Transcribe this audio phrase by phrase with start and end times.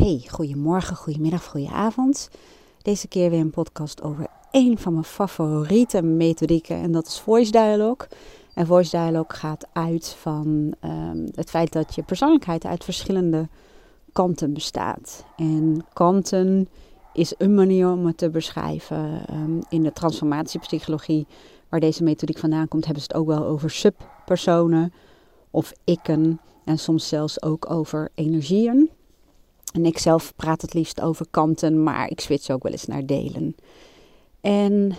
[0.00, 2.30] Hey, goedemorgen, goedemiddag, goedenavond.
[2.82, 7.50] Deze keer weer een podcast over één van mijn favoriete methodieken en dat is Voice
[7.50, 8.08] Dialogue.
[8.54, 13.48] En Voice Dialogue gaat uit van um, het feit dat je persoonlijkheid uit verschillende
[14.12, 15.24] kanten bestaat.
[15.36, 16.68] En kanten
[17.12, 19.22] is een manier om het te beschrijven.
[19.30, 21.26] Um, in de transformatiepsychologie,
[21.68, 24.92] waar deze methodiek vandaan komt, hebben ze het ook wel over subpersonen
[25.50, 26.40] of ikken.
[26.64, 28.90] En soms zelfs ook over energieën.
[29.72, 33.06] En ik zelf praat het liefst over kanten, maar ik switch ook wel eens naar
[33.06, 33.56] delen.
[34.40, 34.92] En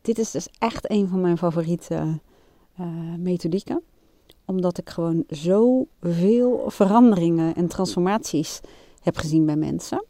[0.00, 2.20] dit is dus echt een van mijn favoriete
[2.80, 2.86] uh,
[3.18, 3.82] methodieken.
[4.44, 8.60] Omdat ik gewoon zoveel veranderingen en transformaties
[9.00, 10.04] heb gezien bij mensen.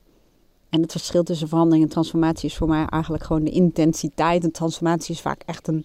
[0.69, 4.45] En het verschil tussen verandering en transformatie is voor mij eigenlijk gewoon de intensiteit.
[4.45, 5.85] Een transformatie is vaak echt een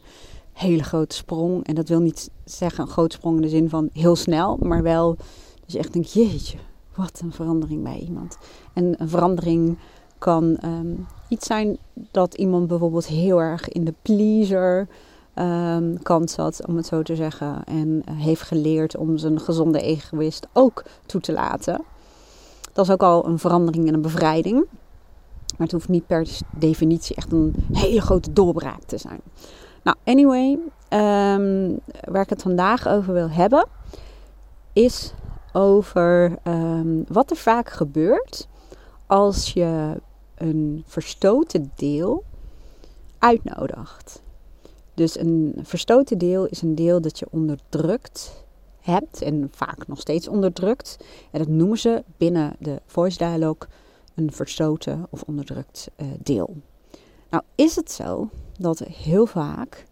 [0.53, 1.65] hele grote sprong.
[1.65, 4.83] En dat wil niet zeggen een grote sprong in de zin van heel snel, maar
[4.83, 5.17] wel
[5.65, 6.57] je echt denkt, jeetje,
[6.99, 8.37] wat een verandering bij iemand.
[8.73, 9.77] En een verandering
[10.17, 11.77] kan um, iets zijn
[12.11, 14.87] dat iemand bijvoorbeeld heel erg in de pleaser
[15.35, 17.63] um, kant zat, om het zo te zeggen.
[17.63, 21.81] En heeft geleerd om zijn gezonde egoïst ook toe te laten.
[22.73, 24.65] Dat is ook al een verandering en een bevrijding.
[25.57, 29.19] Maar het hoeft niet per definitie echt een hele grote doorbraak te zijn.
[29.83, 30.51] Nou, anyway,
[30.89, 31.79] um,
[32.11, 33.67] waar ik het vandaag over wil hebben,
[34.73, 35.13] is
[35.53, 38.47] over um, wat er vaak gebeurt
[39.05, 40.01] als je
[40.35, 42.23] een verstoten deel
[43.17, 44.21] uitnodigt.
[44.93, 48.45] Dus een verstoten deel is een deel dat je onderdrukt
[48.79, 50.97] hebt en vaak nog steeds onderdrukt.
[51.31, 53.69] En dat noemen ze binnen de voice dialogue
[54.15, 56.57] een verstoten of onderdrukt uh, deel.
[57.29, 59.85] Nou is het zo dat heel vaak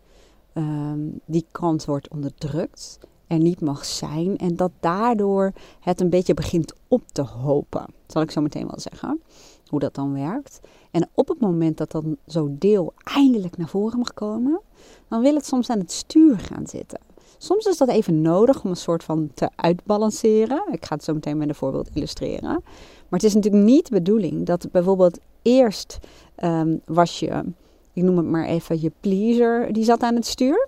[0.53, 4.38] um, die kant wordt onderdrukt en niet mag zijn.
[4.38, 7.86] En dat daardoor het een beetje begint op te hopen.
[8.08, 9.22] Zal ik zo meteen wel zeggen.
[9.67, 10.59] Hoe dat dan werkt.
[10.92, 14.62] En op het moment dat dan zo'n deel eindelijk naar voren mag komen,
[15.07, 17.00] dan wil het soms aan het stuur gaan zitten.
[17.38, 20.63] Soms is dat even nodig om een soort van te uitbalanceren.
[20.72, 22.63] Ik ga het zo meteen met een voorbeeld illustreren.
[23.09, 26.00] Maar het is natuurlijk niet de bedoeling dat bijvoorbeeld eerst
[26.44, 27.44] um, was je,
[27.94, 30.68] ik noem het maar even, je pleaser, die zat aan het stuur.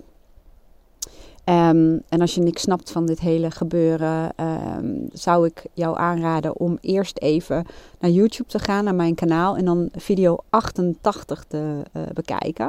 [1.49, 4.31] Um, en als je niks snapt van dit hele gebeuren,
[4.77, 7.65] um, zou ik jou aanraden om eerst even
[7.99, 12.65] naar YouTube te gaan, naar mijn kanaal, en dan video 88 te uh, bekijken.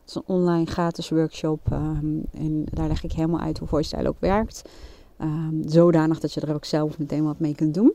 [0.00, 4.08] Het is een online gratis workshop um, en daar leg ik helemaal uit hoe VoiceStyle
[4.08, 4.62] ook werkt.
[5.66, 7.94] zodanig dat je er ook zelf meteen wat mee kunt doen.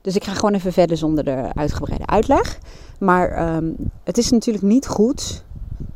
[0.00, 2.58] Dus ik ga gewoon even verder zonder de uitgebreide uitleg.
[2.98, 3.52] Maar
[4.04, 5.44] het is natuurlijk niet goed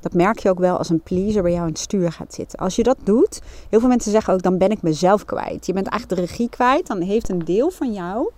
[0.03, 2.59] dat merk je ook wel als een pleaser bij jou in het stuur gaat zitten.
[2.59, 5.67] Als je dat doet, heel veel mensen zeggen ook, dan ben ik mezelf kwijt.
[5.67, 6.87] Je bent eigenlijk de regie kwijt.
[6.87, 8.31] Dan heeft een deel van jou,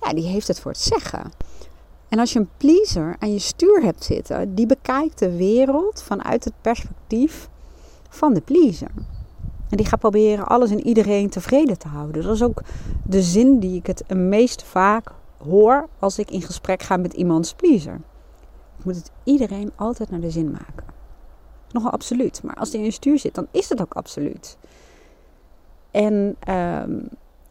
[0.00, 1.32] ja, die heeft het voor het zeggen.
[2.08, 6.44] En als je een pleaser aan je stuur hebt zitten, die bekijkt de wereld vanuit
[6.44, 7.48] het perspectief
[8.08, 8.90] van de pleaser.
[9.70, 12.22] En die gaat proberen alles en iedereen tevreden te houden.
[12.22, 12.62] Dat is ook
[13.02, 17.54] de zin die ik het meest vaak hoor als ik in gesprek ga met iemands
[17.54, 18.00] pleaser
[18.84, 20.84] moet het iedereen altijd naar de zin maken.
[21.70, 22.42] Nogal absoluut.
[22.42, 24.56] Maar als die in je stuur zit, dan is het ook absoluut.
[25.90, 27.08] En um,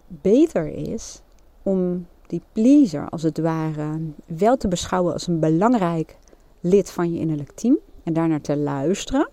[0.08, 1.22] beter is
[1.64, 6.18] om die pleaser als het ware wel te beschouwen als een belangrijk
[6.60, 7.78] lid van je innerlijk team.
[8.04, 9.30] En daarnaar te luisteren.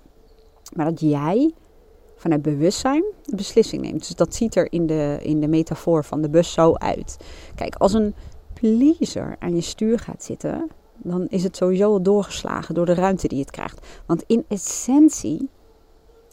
[0.74, 1.54] Maar dat jij
[2.16, 3.98] vanuit bewustzijn een beslissing neemt.
[3.98, 7.16] Dus dat ziet er in de, in de metafoor van de bus zo uit.
[7.54, 8.14] Kijk, als een
[8.52, 10.70] pleaser aan je stuur gaat zitten,
[11.02, 13.86] dan is het sowieso doorgeslagen door de ruimte die het krijgt.
[14.06, 15.48] Want in essentie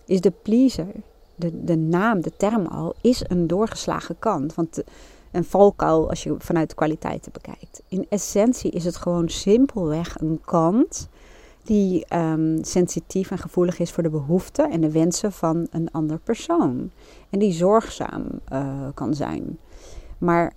[0.05, 0.91] is de pleaser,
[1.35, 4.55] de, de naam, de term al, is een doorgeslagen kant.
[4.55, 4.83] Want
[5.31, 7.81] een valkuil als je vanuit de kwaliteiten bekijkt.
[7.87, 11.09] In essentie is het gewoon simpelweg een kant
[11.63, 16.19] die um, sensitief en gevoelig is voor de behoeften en de wensen van een ander
[16.19, 16.91] persoon.
[17.29, 19.59] En die zorgzaam uh, kan zijn.
[20.17, 20.53] Maar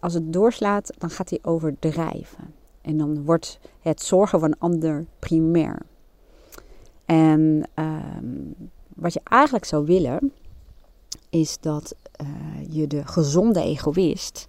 [0.00, 2.54] als het doorslaat, dan gaat hij overdrijven.
[2.84, 5.82] En dan wordt het zorgen van een ander primair.
[7.04, 8.54] En um,
[8.94, 10.32] wat je eigenlijk zou willen,
[11.30, 12.28] is dat uh,
[12.68, 14.46] je de gezonde egoïst,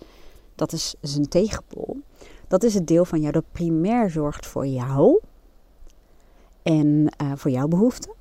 [0.55, 1.97] dat is zijn tegenpol,
[2.47, 5.19] dat is het deel van jou dat primair zorgt voor jou
[6.63, 8.13] en uh, voor jouw behoeften.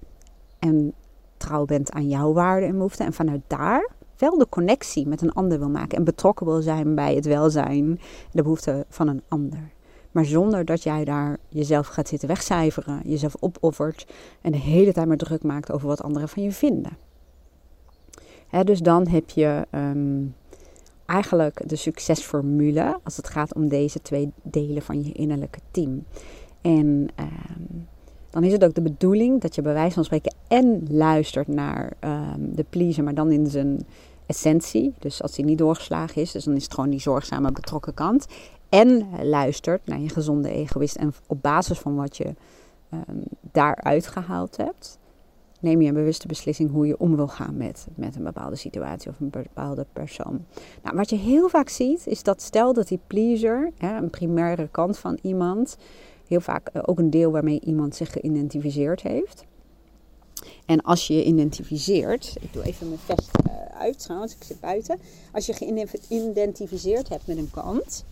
[0.59, 0.95] En
[1.37, 3.07] trouw bent aan jouw waarden en behoeften.
[3.07, 6.95] En vanuit daar wel de connectie met een ander wil maken en betrokken wil zijn
[6.95, 7.99] bij het welzijn en
[8.31, 9.73] de behoeften van een ander.
[10.15, 14.07] Maar zonder dat jij daar jezelf gaat zitten wegcijferen, jezelf opoffert
[14.41, 16.97] en de hele tijd maar druk maakt over wat anderen van je vinden.
[18.65, 20.35] dus dan heb je um,
[21.07, 26.05] eigenlijk de succesformule als het gaat om deze twee delen van je innerlijke team.
[26.61, 27.83] En ehm,
[28.31, 31.93] dan is het ook de bedoeling dat je bij wijze van spreken en luistert naar
[32.01, 33.87] ehm, de pleaser, maar dan in zijn
[34.27, 34.95] essentie.
[34.99, 38.27] Dus als die niet doorgeslagen is, dus dan is het gewoon die zorgzame betrokken kant.
[38.69, 40.97] En luistert naar je gezonde egoïst.
[40.97, 42.35] En op basis van wat je
[42.91, 43.23] um,
[43.53, 44.99] daaruit gehaald hebt,
[45.61, 49.11] neem je een bewuste beslissing hoe je om wil gaan met, met een bepaalde situatie
[49.11, 50.45] of een bepaalde persoon.
[50.83, 54.69] Nou, wat je heel vaak ziet, is dat stel dat die pleaser, hè, een primaire
[54.71, 55.77] kant van iemand,
[56.29, 59.45] heel vaak eh, ook een deel waarmee iemand zich geïdentificeerd heeft.
[60.67, 64.61] En als je je identificeert, ik doe even mijn vest uh, uit trouwens, ik zit
[64.61, 64.99] buiten.
[65.33, 68.05] Als je geïdentificeerd hebt met een kant,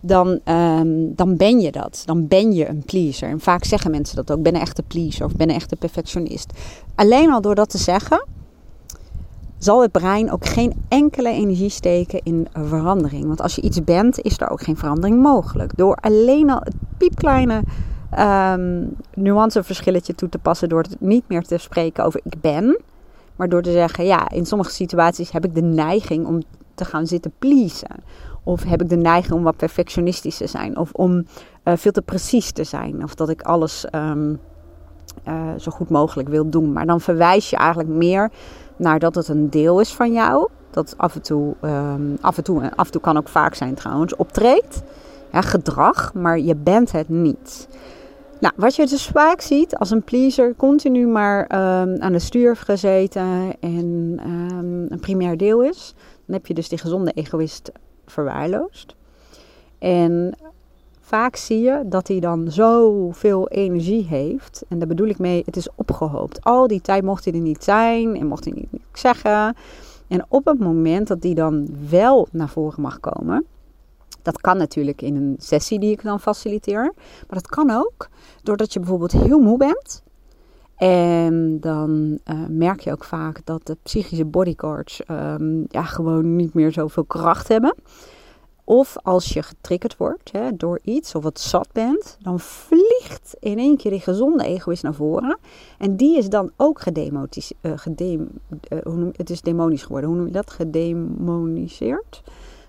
[0.00, 2.02] dan, um, dan ben je dat.
[2.04, 3.28] Dan ben je een pleaser.
[3.28, 4.42] En vaak zeggen mensen dat ook.
[4.42, 6.52] Ben een echte pleaser of ben een echte perfectionist.
[6.94, 8.26] Alleen al door dat te zeggen,
[9.58, 13.26] zal het brein ook geen enkele energie steken in verandering.
[13.26, 15.76] Want als je iets bent, is er ook geen verandering mogelijk.
[15.76, 17.62] Door alleen al het piepkleine
[18.18, 20.68] um, nuanceverschilletje toe te passen.
[20.68, 22.80] Door het niet meer te spreken over ik ben.
[23.36, 26.42] Maar door te zeggen, ja, in sommige situaties heb ik de neiging om
[26.74, 28.02] te gaan zitten pleasen.
[28.44, 30.76] Of heb ik de neiging om wat perfectionistisch te zijn.
[30.76, 31.26] Of om
[31.64, 33.02] uh, veel te precies te zijn.
[33.02, 34.40] Of dat ik alles um,
[35.28, 36.72] uh, zo goed mogelijk wil doen.
[36.72, 38.30] Maar dan verwijs je eigenlijk meer
[38.76, 40.48] naar dat het een deel is van jou.
[40.70, 43.74] Dat af en toe, um, af en toe, af en toe kan ook vaak zijn
[43.74, 44.82] trouwens, optreedt.
[45.32, 47.68] Ja, gedrag, maar je bent het niet.
[48.40, 52.56] Nou, wat je dus vaak ziet als een pleaser continu maar um, aan de stuur
[52.56, 54.16] gezeten en
[54.88, 55.94] een primair deel is,
[56.26, 57.72] dan heb je dus die gezonde egoïst
[58.10, 58.94] verwaarloosd.
[59.78, 60.34] En
[61.00, 64.64] vaak zie je dat hij dan zoveel energie heeft.
[64.68, 66.44] En daar bedoel ik mee, het is opgehoopt.
[66.44, 69.56] Al die tijd mocht hij er niet zijn en mocht hij niet zeggen.
[70.08, 73.46] En op het moment dat hij dan wel naar voren mag komen.
[74.22, 76.92] Dat kan natuurlijk in een sessie die ik dan faciliteer.
[77.28, 78.08] Maar dat kan ook
[78.42, 80.02] doordat je bijvoorbeeld heel moe bent.
[80.80, 86.54] En dan uh, merk je ook vaak dat de psychische bodyguards um, ja, gewoon niet
[86.54, 87.74] meer zoveel kracht hebben.
[88.64, 93.58] Of als je getriggerd wordt hè, door iets of wat zat bent, dan vliegt in
[93.58, 95.38] één keer die gezonde egoïst naar voren.
[95.78, 97.58] En die is dan ook gedemoniseerd.
[97.62, 98.28] Gedem,
[98.72, 100.08] uh, het is demonisch geworden.
[100.08, 100.50] Hoe noem je dat?
[100.50, 102.22] Gedemoniseerd.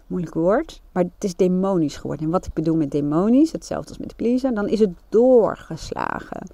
[0.07, 0.81] Moeilijk woord.
[0.91, 2.25] Maar het is demonisch geworden.
[2.25, 6.47] En wat ik bedoel met demonisch, hetzelfde als met de pleaser, dan is het doorgeslagen.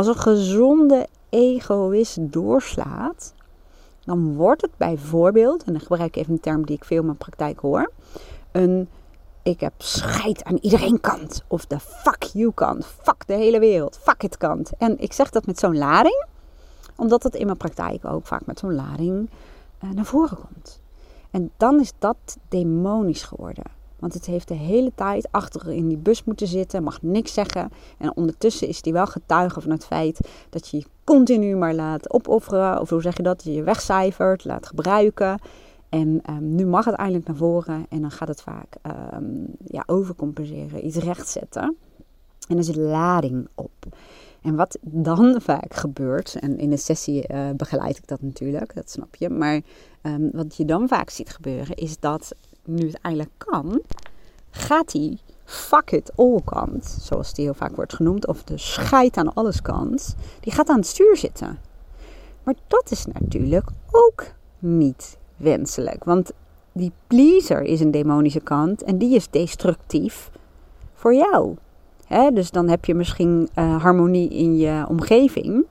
[0.00, 3.34] Als een gezonde egoïst doorslaat,
[4.04, 7.04] dan wordt het bijvoorbeeld, en dan gebruik ik even een term die ik veel in
[7.04, 7.90] mijn praktijk hoor,
[8.52, 8.88] een
[9.42, 11.42] ik heb scheid aan iedereen kant.
[11.46, 12.86] Of de fuck you kant.
[12.86, 13.98] Fuck de hele wereld.
[14.02, 14.70] Fuck it kant.
[14.78, 16.26] En ik zeg dat met zo'n lading,
[16.96, 19.30] omdat het in mijn praktijk ook vaak met zo'n lading
[19.84, 20.80] uh, naar voren komt.
[21.30, 23.79] En dan is dat demonisch geworden.
[24.00, 27.70] Want het heeft de hele tijd achter in die bus moeten zitten, mag niks zeggen.
[27.98, 32.12] En ondertussen is die wel getuige van het feit dat je je continu maar laat
[32.12, 32.80] opofferen.
[32.80, 33.44] Of hoe zeg je dat?
[33.44, 35.38] Je wegcijfert, laat gebruiken.
[35.88, 38.76] En um, nu mag het eindelijk naar voren en dan gaat het vaak
[39.14, 41.76] um, ja, overcompenseren, iets rechtzetten.
[42.48, 43.86] En er zit lading op.
[44.42, 48.90] En wat dan vaak gebeurt, en in een sessie uh, begeleid ik dat natuurlijk, dat
[48.90, 49.30] snap je.
[49.30, 49.60] Maar
[50.02, 52.34] um, wat je dan vaak ziet gebeuren, is dat
[52.70, 53.80] nu het eigenlijk kan,
[54.50, 59.16] gaat die fuck it all kant, zoals die heel vaak wordt genoemd, of de scheid
[59.16, 61.58] aan alles kant, die gaat aan het stuur zitten.
[62.42, 64.24] Maar dat is natuurlijk ook
[64.58, 66.32] niet wenselijk, want
[66.72, 70.30] die pleaser is een demonische kant en die is destructief
[70.94, 71.56] voor jou.
[72.32, 75.66] Dus dan heb je misschien uh, harmonie in je omgeving.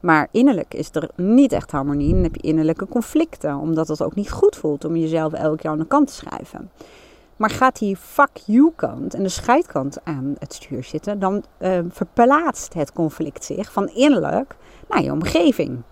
[0.00, 2.12] Maar innerlijk is er niet echt harmonie.
[2.12, 3.56] Dan heb je innerlijke conflicten.
[3.56, 6.70] Omdat het ook niet goed voelt om jezelf elke keer aan de kant te schrijven.
[7.36, 11.78] Maar gaat die fuck you kant en de scheidkant aan het stuur zitten, dan uh,
[11.88, 14.56] verplaatst het conflict zich van innerlijk
[14.88, 15.82] naar je omgeving.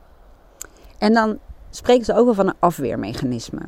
[0.99, 1.39] En dan
[1.71, 3.63] spreken ze ook wel van een afweermechanisme.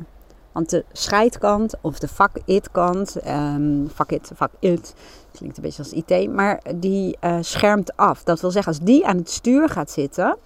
[0.51, 4.93] Want de scheidkant of de fuck it kant, um, fuck it, fuck it,
[5.37, 8.23] klinkt een beetje als IT, maar die uh, schermt af.
[8.23, 10.37] Dat wil zeggen, als die aan het stuur gaat zitten,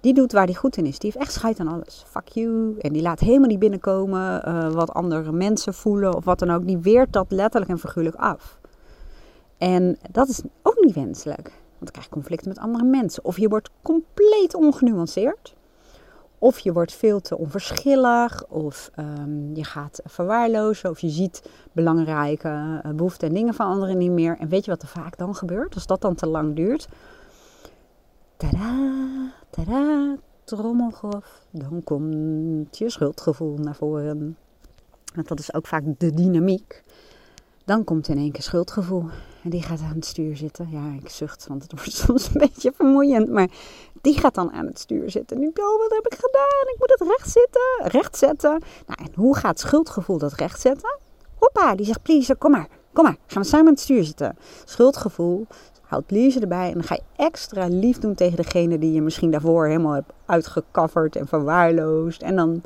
[0.00, 0.98] die doet waar die goed in is.
[0.98, 2.04] Die heeft echt scheid aan alles.
[2.06, 2.78] Fuck you.
[2.78, 6.66] En die laat helemaal niet binnenkomen uh, wat andere mensen voelen of wat dan ook.
[6.66, 8.58] Die weert dat letterlijk en figuurlijk af.
[9.58, 11.42] En dat is ook niet wenselijk.
[11.42, 13.24] Want dan krijg je conflicten met andere mensen.
[13.24, 15.54] Of je wordt compleet ongenuanceerd.
[16.38, 22.48] Of je wordt veel te onverschillig, of um, je gaat verwaarlozen, of je ziet belangrijke
[22.86, 24.36] uh, behoeften en dingen van anderen niet meer.
[24.38, 25.74] En weet je wat er vaak dan gebeurt?
[25.74, 26.88] Als dat dan te lang duurt.
[28.36, 31.46] Tada, tada, trommelgrof.
[31.50, 34.36] Dan komt je schuldgevoel naar voren.
[35.14, 36.82] want dat is ook vaak de dynamiek,
[37.68, 39.04] dan komt in één keer schuldgevoel.
[39.42, 40.68] En die gaat aan het stuur zitten.
[40.70, 43.28] Ja, ik zucht, want het wordt soms een beetje vermoeiend.
[43.28, 43.48] Maar
[44.00, 45.38] die gaat dan aan het stuur zitten.
[45.38, 46.72] Nu, oh, wat heb ik gedaan?
[46.72, 48.62] Ik moet het recht zitten, recht zetten.
[48.86, 50.98] Nou, en hoe gaat schuldgevoel dat recht zetten?
[51.38, 53.16] Hoppa, die zegt, please, kom maar, kom maar.
[53.26, 54.36] Gaan we samen aan het stuur zitten.
[54.64, 55.46] Schuldgevoel,
[55.82, 56.66] houdt please erbij.
[56.66, 60.12] En dan ga je extra lief doen tegen degene die je misschien daarvoor helemaal hebt
[60.26, 62.22] uitgecoverd en verwaarloosd.
[62.22, 62.62] En dan,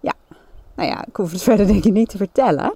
[0.00, 0.12] ja,
[0.74, 2.74] nou ja, ik hoef het verder denk ik niet te vertellen.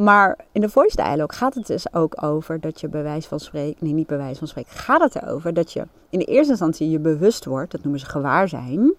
[0.00, 3.84] Maar in de voice dialogue gaat het dus ook over dat je bewijs van spreken,
[3.84, 6.98] nee niet bewijs van spreken, gaat het erover dat je in de eerste instantie je
[6.98, 8.94] bewust wordt, dat noemen ze gewaarzijn,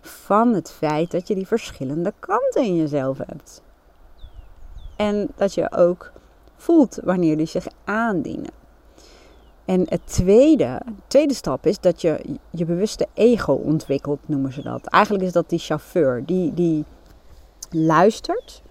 [0.00, 3.62] van het feit dat je die verschillende kanten in jezelf hebt.
[4.96, 6.12] En dat je ook
[6.56, 8.52] voelt wanneer die zich aandienen.
[9.64, 14.86] En het tweede, tweede stap is dat je je bewuste ego ontwikkelt, noemen ze dat.
[14.86, 16.84] Eigenlijk is dat die chauffeur die, die
[17.70, 18.62] luistert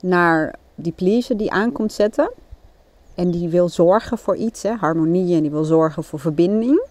[0.00, 2.30] naar die pleaser die aankomt zetten.
[3.14, 6.84] En die wil zorgen voor iets, hè, harmonie en die wil zorgen voor verbinding.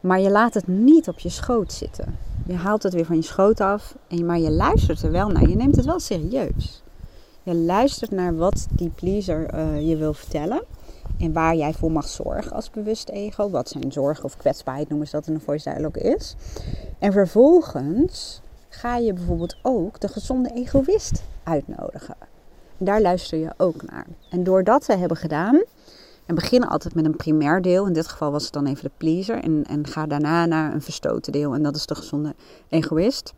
[0.00, 2.18] Maar je laat het niet op je schoot zitten.
[2.46, 5.48] Je haalt het weer van je schoot af, en, maar je luistert er wel naar.
[5.48, 6.82] Je neemt het wel serieus.
[7.42, 10.62] Je luistert naar wat die pleaser uh, je wil vertellen.
[11.18, 13.50] En waar jij voor mag zorgen als bewust ego.
[13.50, 16.36] Wat zijn zorgen of kwetsbaarheid noemen ze dat in de voice dialogue is.
[16.98, 22.16] En vervolgens ga je bijvoorbeeld ook de gezonde egoïst uitnodigen.
[22.78, 24.06] Daar luister je ook naar.
[24.30, 25.62] En door dat te hebben gedaan,
[26.26, 28.90] en beginnen altijd met een primair deel, in dit geval was het dan even de
[28.96, 32.34] pleaser, en, en ga daarna naar een verstoten deel, en dat is de gezonde
[32.68, 33.34] egoïst.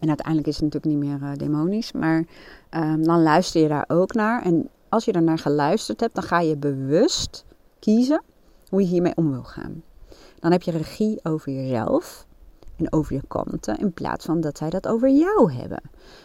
[0.00, 2.24] En uiteindelijk is het natuurlijk niet meer uh, demonisch, maar
[2.70, 4.42] um, dan luister je daar ook naar.
[4.42, 7.44] En als je daarnaar geluisterd hebt, dan ga je bewust
[7.78, 8.22] kiezen
[8.68, 9.82] hoe je hiermee om wil gaan.
[10.38, 12.26] Dan heb je regie over jezelf
[12.76, 15.80] en over je kanten, in plaats van dat zij dat over jou hebben.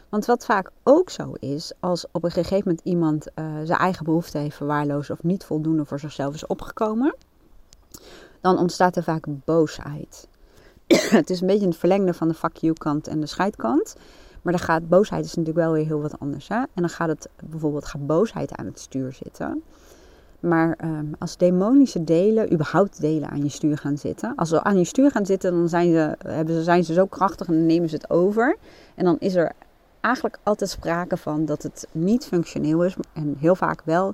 [0.09, 4.05] Want wat vaak ook zo is, als op een gegeven moment iemand uh, zijn eigen
[4.05, 7.15] behoefte heeft verwaarloosd of niet voldoende voor zichzelf is opgekomen,
[8.41, 10.27] dan ontstaat er vaak boosheid.
[11.19, 13.95] het is een beetje het verlengde van de fuck you kant en de scheidkant.
[14.41, 16.47] Maar dan gaat boosheid is natuurlijk wel weer heel wat anders.
[16.47, 16.55] Hè?
[16.55, 19.63] En dan gaat het bijvoorbeeld gaat boosheid aan het stuur zitten.
[20.39, 24.33] Maar um, als demonische delen, überhaupt delen aan je stuur gaan zitten.
[24.35, 27.05] Als ze aan je stuur gaan zitten, dan zijn ze, hebben ze, zijn ze zo
[27.05, 28.57] krachtig en dan nemen ze het over.
[28.95, 29.51] En dan is er
[30.01, 34.13] eigenlijk altijd sprake van dat het niet functioneel is en heel vaak wel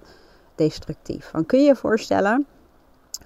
[0.56, 1.30] destructief.
[1.32, 2.46] Dan kun je je voorstellen,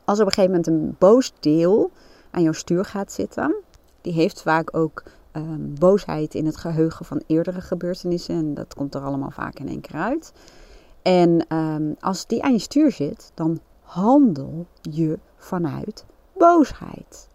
[0.03, 1.91] als op een gegeven moment een boos deel
[2.31, 3.55] aan jouw stuur gaat zitten,
[4.01, 5.03] die heeft vaak ook
[5.33, 9.67] um, boosheid in het geheugen van eerdere gebeurtenissen en dat komt er allemaal vaak in
[9.67, 10.31] één keer uit.
[11.09, 16.05] En um, als die aan je stuur zit, dan handel je vanuit
[16.37, 17.27] boosheid.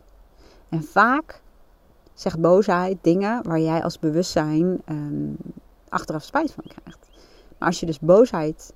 [0.69, 1.43] En vaak
[2.13, 5.37] zegt boosheid dingen waar jij als bewustzijn um,
[5.89, 7.09] achteraf spijt van krijgt.
[7.59, 8.73] Maar als je dus boosheid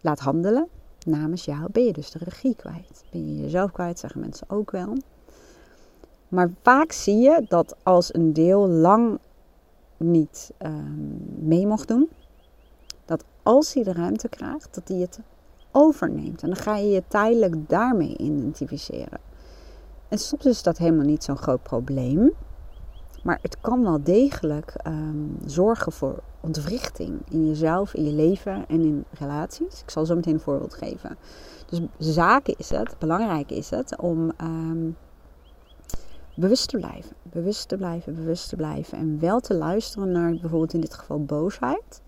[0.00, 0.68] laat handelen
[1.06, 3.04] namens jou, ben je dus de regie kwijt.
[3.10, 4.96] Ben je jezelf kwijt, zeggen mensen ook wel.
[6.28, 9.18] Maar vaak zie je dat als een deel lang
[9.96, 12.08] niet um, mee mocht doen,
[13.44, 15.20] als hij de ruimte krijgt, dat hij het
[15.70, 16.42] overneemt.
[16.42, 19.20] En dan ga je je tijdelijk daarmee identificeren.
[20.08, 22.32] En soms is dat helemaal niet zo'n groot probleem.
[23.22, 28.80] Maar het kan wel degelijk um, zorgen voor ontwrichting in jezelf, in je leven en
[28.80, 29.80] in relaties.
[29.82, 31.16] Ik zal zo meteen een voorbeeld geven.
[31.66, 34.96] Dus zaken is het, belangrijk is het om um,
[36.34, 37.16] bewust te blijven.
[37.22, 38.98] Bewust te blijven, bewust te blijven.
[38.98, 42.02] En wel te luisteren naar bijvoorbeeld in dit geval boosheid.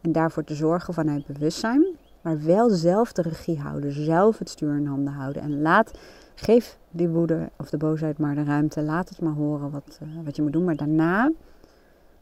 [0.00, 1.86] En daarvoor te zorgen vanuit bewustzijn.
[2.20, 3.92] Maar wel zelf de regie houden.
[3.92, 5.42] Zelf het stuur in handen houden.
[5.42, 5.92] En laat
[6.40, 8.82] Geef die woede of de boosheid maar de ruimte.
[8.82, 10.64] Laat het maar horen wat, uh, wat je moet doen.
[10.64, 11.32] Maar daarna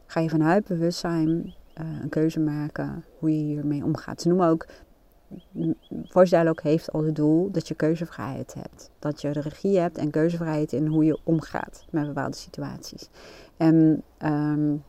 [0.05, 4.21] ga je vanuit bewustzijn uh, een keuze maken hoe je hiermee omgaat.
[4.21, 4.65] Ze noemen ook,
[6.07, 8.89] Voice Dialogue heeft als doel dat je keuzevrijheid hebt.
[8.99, 13.09] Dat je de regie hebt en keuzevrijheid in hoe je omgaat met bepaalde situaties.
[13.57, 14.83] En um,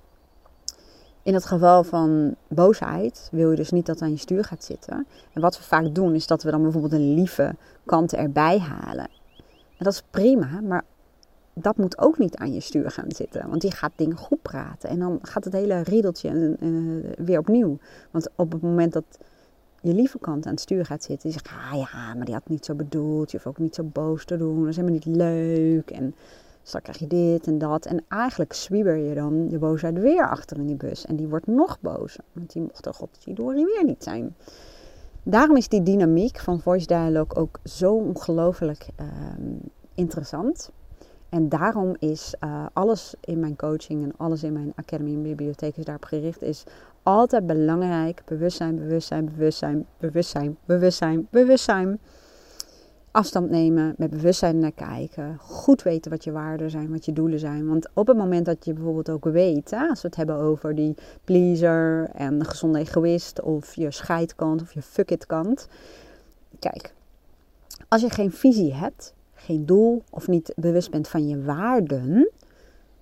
[1.29, 5.07] in het geval van boosheid wil je dus niet dat aan je stuur gaat zitten.
[5.33, 7.55] En wat we vaak doen is dat we dan bijvoorbeeld een lieve
[7.85, 9.09] kant erbij halen.
[9.77, 10.85] En dat is prima, maar
[11.53, 13.49] dat moet ook niet aan je stuur gaan zitten.
[13.49, 14.89] Want die gaat dingen goed praten.
[14.89, 17.79] En dan gaat het hele riedeltje uh, weer opnieuw.
[18.11, 19.19] Want op het moment dat
[19.81, 21.31] je lieve kant aan het stuur gaat zitten.
[21.31, 23.31] Die zegt, ah ja, maar die had het niet zo bedoeld.
[23.31, 24.61] Je hoeft ook niet zo boos te doen.
[24.61, 25.91] Dat is helemaal niet leuk.
[25.91, 26.15] En
[26.69, 27.87] straks krijg je dit en dat.
[27.87, 31.07] En eigenlijk zwieber je dan je boosheid weer achter in die bus.
[31.07, 32.25] En die wordt nog bozer.
[32.33, 34.37] Want die mocht er godverdorie weer niet zijn.
[35.23, 39.07] Daarom is die dynamiek van voice dialogue ook zo ongelooflijk uh,
[39.95, 40.71] interessant.
[41.29, 45.77] En daarom is uh, alles in mijn coaching en alles in mijn academy en bibliotheek
[45.77, 46.43] is daarop gericht.
[46.43, 46.65] Is
[47.03, 48.23] altijd belangrijk.
[48.25, 52.01] Bewustzijn, bewustzijn, bewustzijn, bewustzijn, bewustzijn, bewustzijn.
[53.11, 55.39] Afstand nemen, met bewustzijn naar kijken.
[55.39, 57.69] Goed weten wat je waarden zijn, wat je doelen zijn.
[57.69, 60.75] Want op het moment dat je bijvoorbeeld ook weet, hè, als we het hebben over
[60.75, 65.69] die pleaser en de gezonde egoïst, of je scheidkant of je fuck it kant.
[66.59, 66.93] Kijk,
[67.89, 72.31] als je geen visie hebt, geen doel of niet bewust bent van je waarden,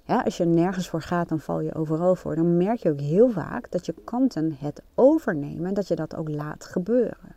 [0.05, 2.37] ja, als je nergens voor gaat, dan val je overal voor.
[2.37, 6.17] Dan merk je ook heel vaak dat je kanten het overnemen en dat je dat
[6.17, 7.35] ook laat gebeuren.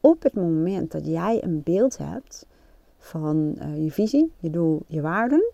[0.00, 2.46] Op het moment dat jij een beeld hebt
[2.98, 5.52] van uh, je visie, je doel, je waarden,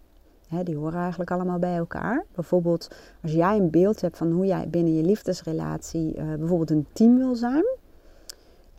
[0.49, 2.25] hè, die horen eigenlijk allemaal bij elkaar.
[2.35, 2.91] Bijvoorbeeld
[3.23, 7.17] als jij een beeld hebt van hoe jij binnen je liefdesrelatie uh, bijvoorbeeld een team
[7.17, 7.65] wil zijn,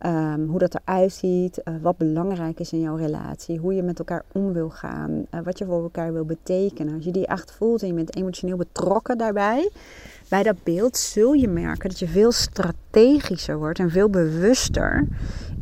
[0.05, 3.99] Um, hoe dat eruit ziet, uh, wat belangrijk is in jouw relatie, hoe je met
[3.99, 6.95] elkaar om wil gaan, wat je voor elkaar wil betekenen.
[6.95, 9.69] Als je die echt voelt en je bent emotioneel betrokken daarbij,
[10.29, 15.07] bij dat beeld zul je merken dat je veel strategischer wordt en veel bewuster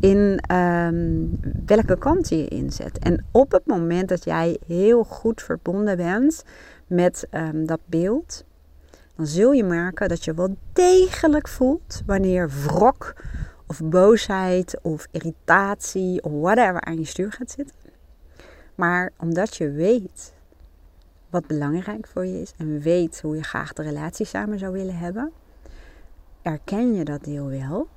[0.06, 3.00] in um, welke kant je inzet.
[3.00, 6.44] En op het moment dat jij heel goed verbonden bent
[6.88, 8.46] met um, dat beeld,
[9.16, 13.16] dan zul je merken dat je wel degelijk voelt wanneer wrok
[13.68, 17.76] of boosheid of irritatie of whatever aan je stuur gaat zitten.
[18.76, 20.34] Maar omdat je weet
[21.30, 24.98] wat belangrijk voor je is en weet hoe je graag de relatie samen zou willen
[24.98, 25.32] hebben,
[26.42, 27.88] erken je dat deel wel.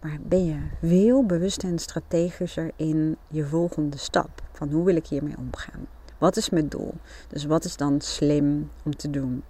[0.00, 4.42] Maar ben je veel bewuster en strategischer in je volgende stap.
[4.52, 5.86] Van hoe wil ik hiermee omgaan?
[6.18, 6.94] Wat is mijn doel?
[7.28, 9.42] Dus wat is dan slim om te doen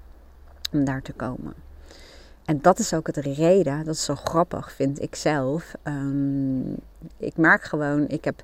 [0.72, 1.54] om daar te komen?
[2.44, 5.74] En dat is ook het reden, dat is zo grappig, vind ik zelf.
[5.84, 6.76] Um,
[7.16, 8.42] ik merk gewoon, ik heb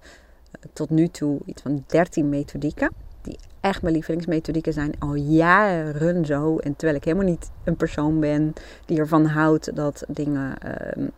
[0.51, 2.91] eh, tot nu toe iets van 13 methodieken.
[3.23, 6.57] Die echt mijn lievelingsmethodieken zijn al jaren zo.
[6.57, 8.53] En terwijl ik helemaal niet een persoon ben
[8.85, 11.09] die ervan houdt dat dingen, uh,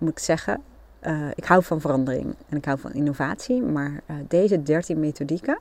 [0.00, 0.62] moet ik zeggen,
[1.06, 3.62] uh, ik hou van verandering en ik hou van innovatie.
[3.62, 5.58] Maar uh, deze 13 methodieken,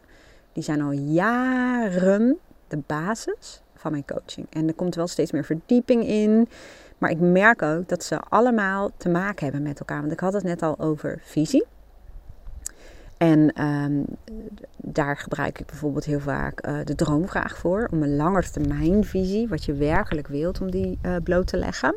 [0.54, 4.48] die zijn al jaren de basis van mijn coaching.
[4.50, 6.48] En er komt wel steeds meer verdieping in.
[6.98, 10.00] Maar ik merk ook dat ze allemaal te maken hebben met elkaar.
[10.00, 11.66] Want ik had het net al over visie.
[13.18, 14.06] En um,
[14.78, 17.88] daar gebruik ik bijvoorbeeld heel vaak uh, de droomvraag voor.
[17.92, 21.96] Om een langetermijnvisie, wat je werkelijk wilt, om die bloot te leggen.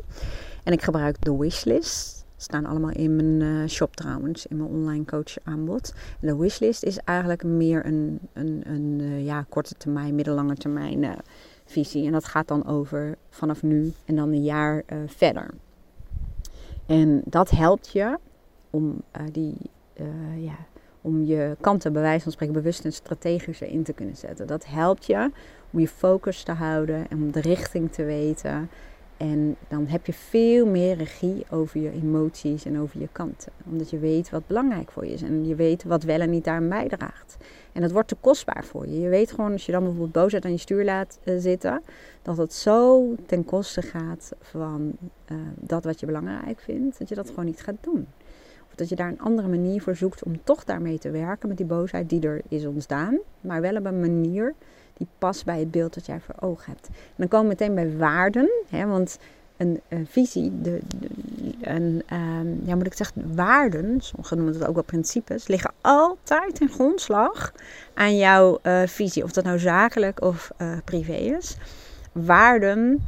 [0.63, 5.05] En ik gebruik de wishlist staan allemaal in mijn uh, shop trouwens, in mijn online
[5.05, 5.93] coach aanbod.
[6.21, 11.03] En de wishlist is eigenlijk meer een, een, een uh, ja, korte termijn, middellange termijn
[11.03, 11.11] uh,
[11.65, 12.05] visie.
[12.05, 15.49] En dat gaat dan over vanaf nu en dan een jaar verder.
[16.85, 18.17] En dat helpt je
[18.69, 19.01] om
[19.31, 19.55] die
[20.35, 20.55] ja,
[21.01, 24.47] om je kanten bij wijze van spreken bewust en strategischer in te kunnen zetten.
[24.47, 25.31] Dat helpt je
[25.71, 28.69] om je focus te houden en om de richting te weten.
[29.17, 33.51] En dan heb je veel meer regie over je emoties en over je kanten.
[33.65, 35.21] Omdat je weet wat belangrijk voor je is.
[35.21, 37.37] En je weet wat wel en niet daarin bijdraagt.
[37.71, 38.99] En dat wordt te kostbaar voor je.
[38.99, 41.81] Je weet gewoon als je dan bijvoorbeeld boosheid aan je stuur laat uh, zitten.
[42.21, 44.91] Dat het zo ten koste gaat van
[45.31, 46.99] uh, dat wat je belangrijk vindt.
[46.99, 48.07] Dat je dat gewoon niet gaat doen.
[48.67, 51.47] Of dat je daar een andere manier voor zoekt om toch daarmee te werken.
[51.47, 53.17] Met die boosheid die er is ontstaan.
[53.41, 54.53] Maar wel op een manier
[54.93, 56.87] die past bij het beeld dat jij voor ogen hebt.
[56.87, 59.17] En dan komen we meteen bij waarden, hè, want
[59.57, 60.79] een, een visie, de,
[61.61, 66.59] een, um, ja, moet ik zeggen, waarden, sommigen noemen het ook wel principes, liggen altijd
[66.59, 67.53] in grondslag
[67.93, 69.23] aan jouw uh, visie.
[69.23, 71.57] Of dat nou zakelijk of uh, privé is.
[72.11, 73.07] Waarden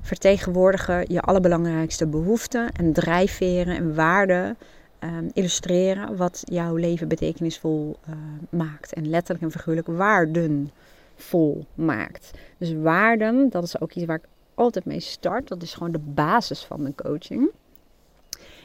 [0.00, 4.56] vertegenwoordigen je allerbelangrijkste behoeften en drijfveren en waarden.
[5.00, 8.14] Um, illustreren wat jouw leven betekenisvol uh,
[8.48, 8.92] maakt.
[8.92, 10.70] En letterlijk en figuurlijk waarden
[11.16, 12.30] vol maakt.
[12.58, 15.48] Dus waarden, dat is ook iets waar ik altijd mee start.
[15.48, 17.50] Dat is gewoon de basis van mijn coaching.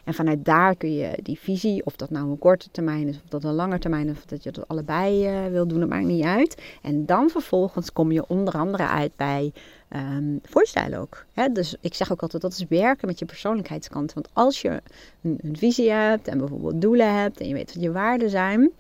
[0.03, 3.29] En vanuit daar kun je die visie, of dat nou een korte termijn is, of
[3.29, 6.05] dat een lange termijn is, of dat je dat allebei uh, wil doen, dat maakt
[6.05, 6.61] niet uit.
[6.81, 9.53] En dan vervolgens kom je onder andere uit bij
[9.89, 11.25] um, voorstijl ook.
[11.33, 11.51] Hè?
[11.51, 14.13] Dus ik zeg ook altijd, dat is werken met je persoonlijkheidskant.
[14.13, 14.81] Want als je
[15.21, 18.71] een, een visie hebt en bijvoorbeeld doelen hebt en je weet wat je waarden zijn,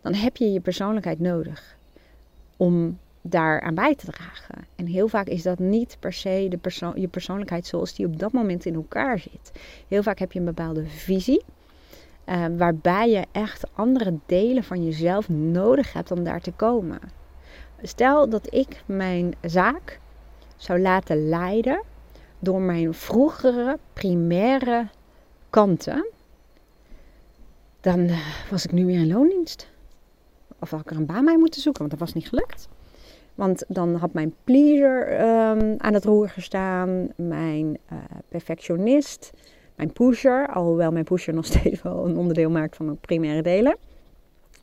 [0.00, 1.76] dan heb je je persoonlijkheid nodig
[2.56, 4.66] om daar aan bij te dragen.
[4.76, 8.18] En heel vaak is dat niet per se de perso je persoonlijkheid zoals die op
[8.18, 9.52] dat moment in elkaar zit.
[9.88, 11.42] Heel vaak heb je een bepaalde visie.
[12.26, 17.00] Uh, waarbij je echt andere delen van jezelf nodig hebt om daar te komen.
[17.82, 20.00] Stel dat ik mijn zaak
[20.56, 21.82] zou laten leiden
[22.38, 24.88] door mijn vroegere primaire
[25.50, 26.06] kanten,
[27.80, 28.18] dan uh,
[28.50, 29.70] was ik nu weer in loondienst
[30.58, 32.68] of had ik er een baan bij moeten zoeken, want dat was niet gelukt.
[33.34, 39.30] Want dan had mijn pleaser ehm, aan het roer gestaan, mijn uh, perfectionist,
[39.76, 43.76] mijn pusher, alhoewel mijn pusher nog steeds wel een onderdeel maakt van mijn primaire delen.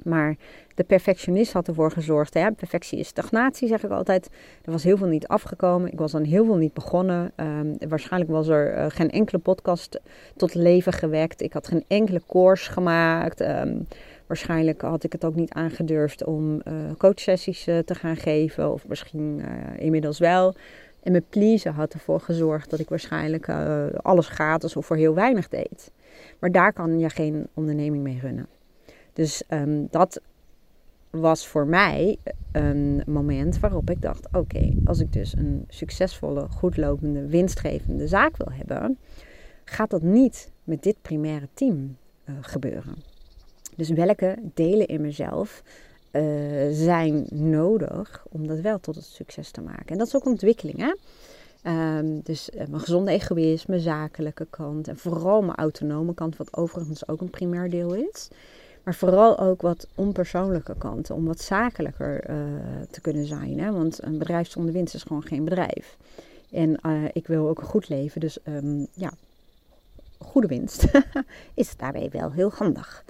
[0.04, 0.36] Maar
[0.76, 2.34] de perfectionist had ervoor gezorgd.
[2.34, 2.52] Hè?
[2.52, 4.30] Perfectie is stagnatie, zeg ik altijd.
[4.66, 5.92] Er was heel veel niet afgekomen.
[5.92, 7.32] Ik was aan heel veel niet begonnen.
[7.36, 10.00] Um, waarschijnlijk was er uh, geen enkele podcast
[10.36, 11.42] tot leven gewekt.
[11.42, 13.42] Ik had geen enkele course gemaakt.
[13.42, 13.88] Um,
[14.30, 18.72] waarschijnlijk had ik het ook niet aangedurfd om uh, coachsessies uh, te gaan geven.
[18.72, 19.42] Of misschien
[19.78, 20.56] inmiddels wel.
[21.04, 23.50] En mijn pleasen had ervoor gezorgd dat ik waarschijnlijk
[24.02, 25.92] alles gratis of voor heel weinig deed.
[26.40, 28.48] Maar daar kan je geen onderneming mee runnen.
[29.14, 30.22] Dus um, dat
[31.10, 32.18] was voor mij
[32.52, 38.52] een moment waarop ik dacht: oké, als ik dus een succesvolle, goedlopende, winstgevende zaak wil
[38.52, 38.98] hebben,
[39.66, 41.98] gaat dat niet met dit primaire team
[42.42, 43.09] gebeuren.
[43.80, 45.64] Dus welke delen in mezelf
[46.12, 46.22] uh,
[46.72, 49.86] zijn nodig om dat wel tot het succes te maken?
[49.86, 50.94] En dat is ook ontwikkeling, hè?
[51.98, 57.08] Um, dus uh, mijn gezonde egoïsme, zakelijke kant en vooral mijn autonome kant, wat overigens
[57.08, 58.28] ook een primair deel is.
[58.84, 62.36] Maar vooral ook wat onpersoonlijke kanten, om wat zakelijker uh,
[62.90, 63.60] te kunnen zijn.
[63.60, 63.72] Hè?
[63.72, 65.98] Want een bedrijf zonder winst is gewoon geen bedrijf.
[66.52, 66.80] En
[67.14, 69.12] ik wil ook een goed leven, dus um, ja,
[70.18, 70.86] goede winst
[71.54, 73.04] is daarbij wel heel handig.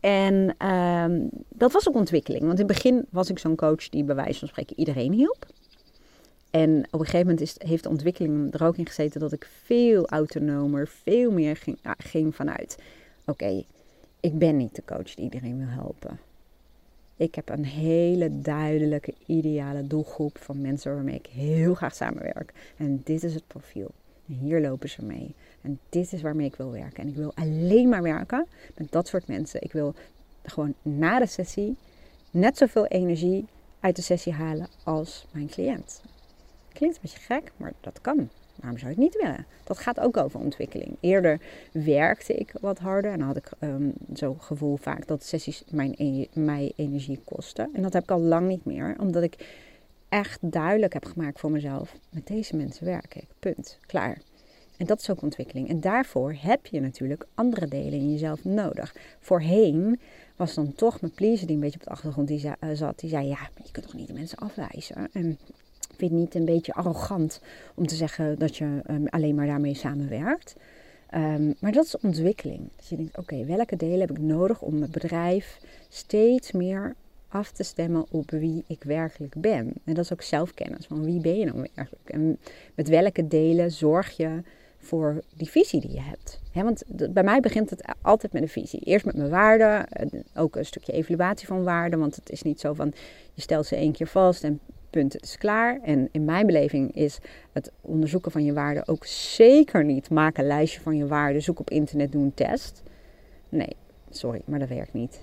[0.00, 2.44] En um, dat was ook ontwikkeling.
[2.44, 5.46] Want in het begin was ik zo'n coach die bij wijze van spreken iedereen hielp.
[6.50, 9.48] En op een gegeven moment is, heeft de ontwikkeling er ook in gezeten dat ik
[9.64, 12.78] veel autonomer, veel meer ging, ging vanuit.
[13.24, 13.64] Oké,
[14.20, 16.18] ik ben niet de coach die iedereen wil helpen.
[17.16, 22.52] Ik heb een hele duidelijke, ideale doelgroep van mensen waarmee ik heel graag samenwerk.
[22.76, 23.90] En dit is het profiel.
[24.26, 25.34] Hier lopen ze mee.
[25.60, 27.02] En dit is waarmee ik wil werken.
[27.02, 29.62] En ik wil alleen maar werken met dat soort mensen.
[29.62, 29.94] Ik wil
[30.42, 31.76] gewoon na de sessie
[32.30, 33.46] net zoveel energie
[33.80, 36.02] uit de sessie halen als mijn cliënt.
[36.72, 38.28] Klinkt een beetje gek, maar dat kan.
[38.54, 39.46] Waarom zou je het niet willen?
[39.64, 40.96] Dat gaat ook over ontwikkeling.
[41.00, 41.40] Eerder
[41.72, 46.26] werkte ik wat harder en had ik um, zo'n gevoel vaak dat sessies mijn, e
[46.32, 47.70] mij energie kosten.
[47.72, 49.65] En dat heb ik al lang niet meer, omdat ik
[50.08, 53.26] echt duidelijk heb gemaakt voor mezelf: met deze mensen werk ik.
[53.38, 53.78] Punt.
[53.86, 54.18] Klaar.
[54.76, 55.68] En dat is ook ontwikkeling.
[55.68, 58.96] En daarvoor heb je natuurlijk andere delen in jezelf nodig.
[59.20, 60.00] Voorheen
[60.36, 62.98] was dan toch mijn pleaser die een beetje op de achtergrond uh, zat.
[62.98, 65.08] Die zei, ja, je kunt toch niet de mensen afwijzen?
[65.12, 65.38] En
[65.96, 67.40] vind het niet een beetje arrogant
[67.74, 70.56] om te zeggen dat je um, alleen maar daarmee samenwerkt.
[71.14, 72.68] Um, maar dat is ontwikkeling.
[72.76, 76.94] Dus je denkt, oké, welke delen heb ik nodig om mijn bedrijf steeds meer
[77.28, 79.72] af te stemmen op wie ik werkelijk ben.
[79.84, 82.08] En dat is ook zelfkennis, van wie ben je nou werkelijk?
[82.08, 82.38] En
[82.74, 84.42] met welke delen zorg je
[84.78, 86.40] voor die visie die je hebt.
[86.52, 88.80] He, want bij mij begint het altijd met een visie.
[88.80, 89.86] Eerst met mijn waarden,
[90.34, 91.98] ook een stukje evaluatie van waarden.
[91.98, 92.92] Want het is niet zo van
[93.34, 94.60] je stelt ze één keer vast en
[94.90, 95.80] punt, het is klaar.
[95.82, 97.18] En in mijn beleving is
[97.52, 101.60] het onderzoeken van je waarden ook zeker niet maak een lijstje van je waarden, zoek
[101.60, 102.82] op internet, doe een test.
[103.48, 103.76] Nee,
[104.10, 105.20] sorry, maar dat werkt niet.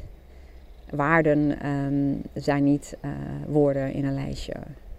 [0.89, 3.11] Waarden um, zijn niet uh,
[3.47, 4.53] woorden in een lijstje.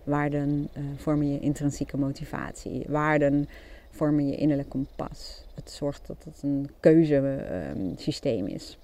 [0.04, 2.84] Waarden uh, vormen je intrinsieke motivatie.
[2.88, 3.48] Waarden
[3.90, 5.44] vormen je innerlijk kompas.
[5.54, 8.78] Het zorgt dat het een keuzesysteem um, is.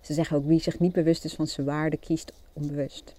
[0.00, 3.14] Ze zeggen ook wie zich niet bewust is van zijn waarden kiest onbewust.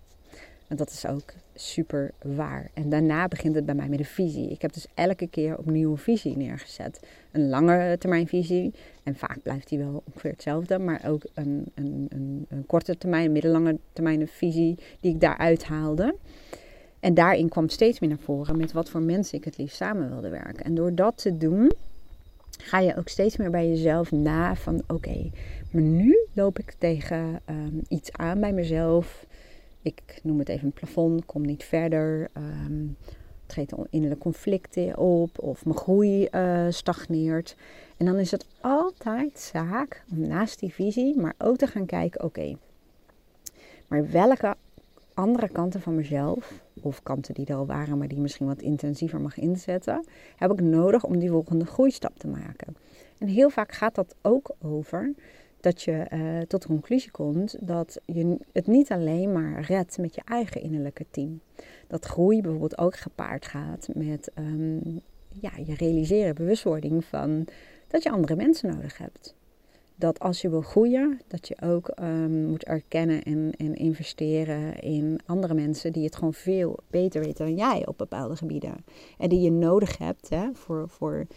[0.68, 2.70] En dat is ook super waar.
[2.74, 4.50] En daarna begint het bij mij met een visie.
[4.50, 7.00] Ik heb dus elke keer opnieuw een visie neergezet.
[7.32, 8.74] Een lange termijn visie.
[9.04, 10.80] En vaak blijft die wel ongeveer hetzelfde.
[10.80, 15.64] Maar ook een, een, een, een korte termijn, een middellange termijn visie die ik daaruit
[15.64, 16.16] haalde.
[17.00, 20.10] En daarin kwam steeds meer naar voren met wat voor mensen ik het liefst samen
[20.10, 20.66] wilde werken.
[20.66, 21.72] En door dat te doen,
[22.62, 25.30] ga je ook steeds meer bij jezelf na van oké,
[25.72, 29.26] maar nu loop ik tegen um, iets aan bij mezelf
[29.96, 32.30] ik noem het even een plafond, kom niet verder.
[32.38, 32.98] Um,
[33.46, 37.56] treedt innerlijke conflicten op of mijn groei uh, stagneert.
[37.98, 42.24] En dan is het altijd zaak om naast die visie, maar ook te gaan kijken:
[42.24, 42.56] oké,
[43.88, 44.56] maar welke
[45.14, 49.22] andere kanten van mezelf, of kanten die er al waren, maar die misschien wat intensiever
[49.22, 52.76] mag inzetten, heb ik nodig om die volgende groeistap te maken.
[53.18, 55.14] En heel vaak gaat dat ook over
[55.62, 60.16] dat je uh, tot de conclusie komt dat je het niet alleen maar redt met
[60.16, 61.42] je eigen innerlijke team.
[61.88, 67.48] Dat groei bijvoorbeeld ook gepaard gaat met um, ja, je realiseren, bewustwording van
[67.88, 69.36] dat je andere mensen nodig hebt.
[69.96, 75.20] Dat als je wil groeien, dat je ook um, moet erkennen en, en investeren in
[75.26, 78.86] andere mensen die het gewoon veel beter weten dan jij op bepaalde gebieden.
[79.18, 81.28] En die je nodig hebt hè, voor, voor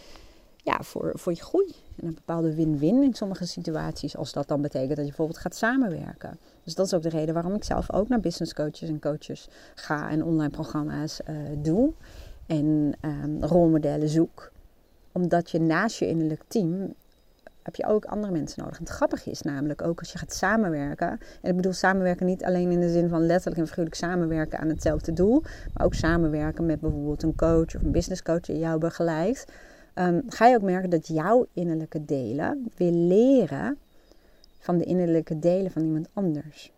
[0.62, 1.74] ja, voor, voor je groei.
[1.96, 4.16] En een bepaalde win-win in sommige situaties.
[4.16, 6.38] Als dat dan betekent dat je bijvoorbeeld gaat samenwerken.
[6.64, 9.48] Dus dat is ook de reden waarom ik zelf ook naar business coaches en coaches
[9.74, 11.92] ga en online programma's uh, doe.
[12.46, 14.52] En um, rolmodellen zoek.
[15.12, 16.94] Omdat je naast je innerlijk team
[17.62, 18.78] heb je ook andere mensen nodig.
[18.78, 21.08] En het grappige is namelijk ook als je gaat samenwerken.
[21.40, 24.68] En ik bedoel samenwerken niet alleen in de zin van letterlijk en figuurlijk samenwerken aan
[24.68, 25.42] hetzelfde doel.
[25.74, 29.44] Maar ook samenwerken met bijvoorbeeld een coach of een business coach die jou begeleidt.
[29.94, 33.78] Ehm, ga je ook merken dat jouw innerlijke delen weer leren
[34.58, 36.72] van de innerlijke delen van iemand anders.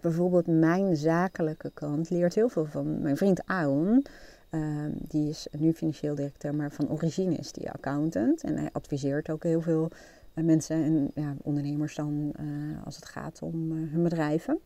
[0.00, 4.04] Bijvoorbeeld mijn zakelijke kant leert heel veel van mijn vriend Aaron.
[4.50, 8.42] Ehm, die is nu financieel directeur, maar van origine is die accountant.
[8.42, 9.90] En hij adviseert ook heel veel
[10.34, 14.58] uh, mensen en ja, ondernemers dan uh, als het gaat om uh, hun bedrijven.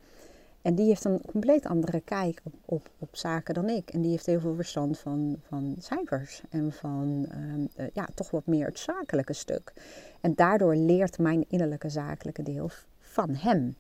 [0.63, 3.91] En die heeft een compleet andere kijk op, op, op zaken dan ik.
[3.91, 8.47] En die heeft heel veel verstand van, van cijfers en van um, ja, toch wat
[8.47, 9.73] meer het zakelijke stuk.
[10.21, 13.77] En daardoor leert mijn innerlijke zakelijke deel van hem.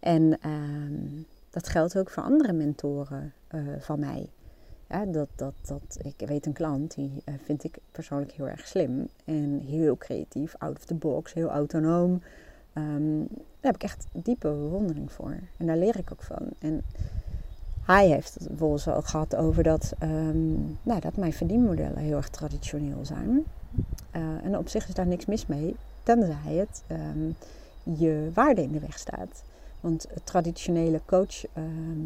[0.00, 3.32] En um, dat geldt ook voor andere mentoren
[3.78, 4.28] van mij.
[5.08, 9.08] Dat, dat, dat, ik weet een klant, die uh, vind ik persoonlijk heel erg slim
[9.24, 12.22] en heel creatief, out of the box, heel autonoom.
[12.74, 13.18] Um,
[13.60, 15.36] daar heb ik echt diepe bewondering voor.
[15.56, 16.48] En daar leer ik ook van.
[16.58, 16.82] En
[17.82, 22.28] hij heeft het bijvoorbeeld ook gehad over dat, um, nou, dat mijn verdienmodellen heel erg
[22.28, 23.44] traditioneel zijn.
[24.16, 27.34] Uh, en op zich is daar niks mis mee, tenzij het um,
[27.98, 29.42] je waarde in de weg staat.
[29.80, 31.44] Want het traditionele coach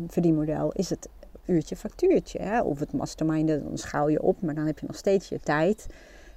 [0.08, 1.08] verdienmodel is het
[1.46, 2.38] uurtje factuurtje.
[2.38, 2.60] Hè?
[2.60, 5.86] Of het masterminden, dan schaal je op, maar dan heb je nog steeds je tijd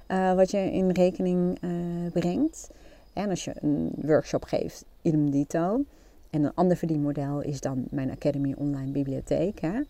[0.08, 1.70] uh, wat je in rekening uh,
[2.12, 2.70] brengt.
[3.12, 5.84] En als je een workshop geeft, idem dito.
[6.30, 9.60] En een ander verdienmodel is dan mijn Academy Online Bibliotheek.
[9.60, 9.80] Hè?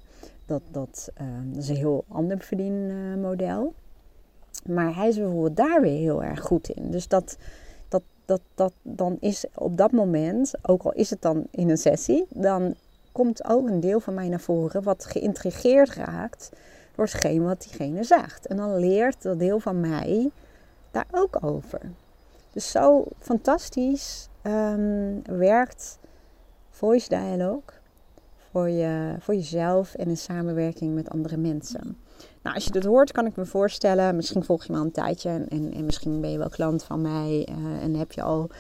[0.46, 0.62] Dat,
[1.20, 3.74] uh, dat is een heel ander verdienmodel.
[4.66, 6.90] Maar hij is bijvoorbeeld daar weer heel erg goed in.
[6.90, 7.36] Dus dat,
[7.88, 11.78] dat, dat, dat dan is op dat moment, ook al is het dan in een
[11.78, 12.74] sessie, dan
[13.12, 16.50] komt ook een deel van mij naar voren wat geïntrigeerd raakt
[16.94, 18.46] door hetgeen wat diegene zegt.
[18.46, 20.30] En dan leert dat deel van mij
[20.90, 21.80] daar ook over.
[22.52, 25.98] Dus zo fantastisch um, werkt
[26.70, 27.80] voice dialogue
[28.50, 31.96] voor, je, voor jezelf en in samenwerking met andere mensen.
[32.42, 34.92] Nou, als je dit hoort, kan ik me voorstellen, misschien volg je me al een
[34.92, 38.22] tijdje en, en, en misschien ben je wel klant van mij uh, en heb je
[38.22, 38.50] al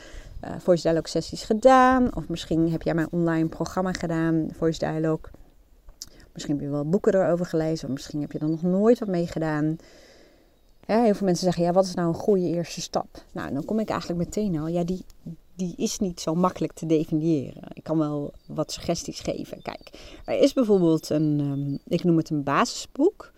[0.44, 2.16] uh, Voice Dialogue sessies gedaan.
[2.16, 5.30] Of misschien heb jij mijn online programma gedaan, Voice Dialogue.
[6.32, 7.88] Misschien heb je wel boeken erover gelezen.
[7.88, 9.76] Of misschien heb je er nog nooit wat mee gedaan.
[11.00, 13.24] Heel veel mensen zeggen, ja, wat is nou een goede eerste stap?
[13.32, 15.04] Nou, dan kom ik eigenlijk meteen al, ja, die,
[15.56, 17.62] die is niet zo makkelijk te definiëren.
[17.72, 19.62] Ik kan wel wat suggesties geven.
[19.62, 19.90] Kijk,
[20.24, 23.32] er is bijvoorbeeld een, um, ik noem het een basisboek.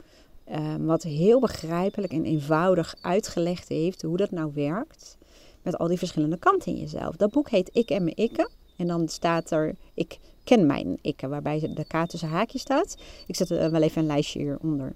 [0.52, 5.16] Um, wat heel begrijpelijk en eenvoudig uitgelegd heeft hoe dat nou werkt
[5.62, 7.16] met al die verschillende kanten in jezelf.
[7.16, 8.48] Dat boek heet Ik en mijn ikke.
[8.76, 12.96] En dan staat er, ik ken mijn ikke, waarbij de K tussen haakjes staat.
[13.26, 14.94] Ik zet er wel even een lijstje hieronder.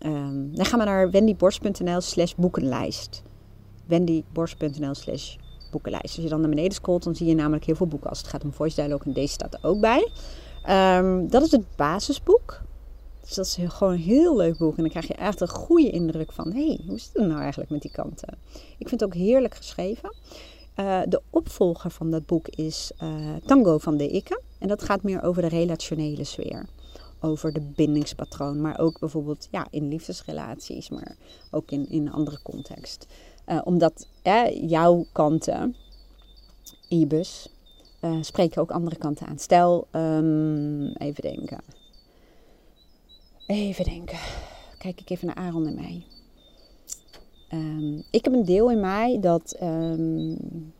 [0.00, 3.22] Um, dan gaan we naar wendyborst.nl slash boekenlijst.
[3.86, 5.36] wendyborst.nl slash
[5.70, 6.16] boekenlijst.
[6.16, 8.26] Als je dan naar beneden scrolt, dan zie je namelijk heel veel boeken als het
[8.26, 9.06] gaat om voice dialogue.
[9.06, 10.10] En deze staat er ook bij.
[10.98, 12.62] Um, dat is het basisboek.
[13.20, 14.76] Dus dat is gewoon een heel leuk boek.
[14.76, 17.40] En dan krijg je echt een goede indruk van: hé, hey, hoe zit het nou
[17.40, 18.38] eigenlijk met die kanten?
[18.52, 20.14] Ik vind het ook heerlijk geschreven.
[20.76, 23.08] Uh, de opvolger van dat boek is uh,
[23.46, 24.40] Tango van de Ikke.
[24.58, 26.66] En dat gaat meer over de relationele sfeer.
[27.24, 28.60] Over de bindingspatroon.
[28.60, 30.88] Maar ook bijvoorbeeld ja, in liefdesrelaties.
[30.88, 31.16] Maar
[31.50, 33.06] ook in, in een andere context.
[33.46, 34.08] Uh, omdat
[34.66, 35.76] jouw kanten
[36.88, 37.48] in je bus
[38.20, 39.38] spreken ook andere kanten aan.
[39.38, 41.60] Stel, um, even denken.
[43.46, 44.18] Even denken.
[44.78, 46.04] Kijk ik even naar Aaron en mij.
[47.54, 50.36] Um, ik heb een deel in mij dat um,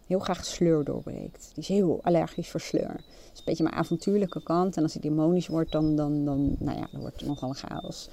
[0.06, 1.50] heel graag sleur doorbreekt.
[1.54, 2.88] Die is heel allergisch voor sleur.
[2.88, 4.76] Dat is een beetje mijn avontuurlijke kant.
[4.76, 7.54] En als ik demonisch word, dan, dan, dan, nou ja, dan wordt het nogal een
[7.54, 8.08] chaos.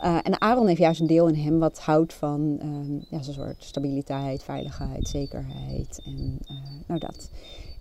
[0.00, 3.34] Uh, en Aaron heeft juist een deel in hem wat houdt van um, ja, zo'n
[3.34, 6.56] soort stabiliteit, veiligheid, zekerheid en uh,
[6.86, 7.30] nou dat.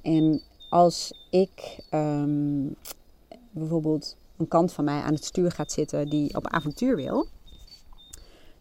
[0.01, 1.83] En als ik
[3.51, 7.27] bijvoorbeeld een kant van mij aan het stuur gaat zitten die op avontuur wil,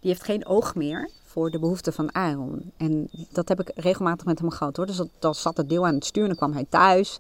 [0.01, 2.73] die heeft geen oog meer voor de behoeften van Aaron.
[2.77, 4.87] En dat heb ik regelmatig met hem gehad hoor.
[4.87, 7.19] Dus dat, zat het deel aan het stuur en dan kwam hij thuis.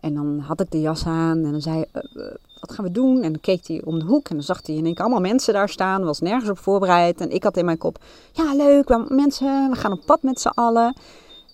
[0.00, 2.84] En dan had ik de jas aan en dan zei hij, uh, uh, wat gaan
[2.84, 3.22] we doen?
[3.22, 5.20] En dan keek hij om de hoek en dan zag hij in één keer allemaal
[5.20, 6.04] mensen daar staan.
[6.04, 7.20] Was nergens op voorbereid.
[7.20, 7.98] En ik had in mijn kop,
[8.32, 10.96] ja leuk, mensen, we gaan op pad met z'n allen.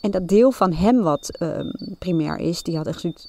[0.01, 1.61] En dat deel van hem wat uh,
[1.99, 3.29] primair is, die had echt zoiets,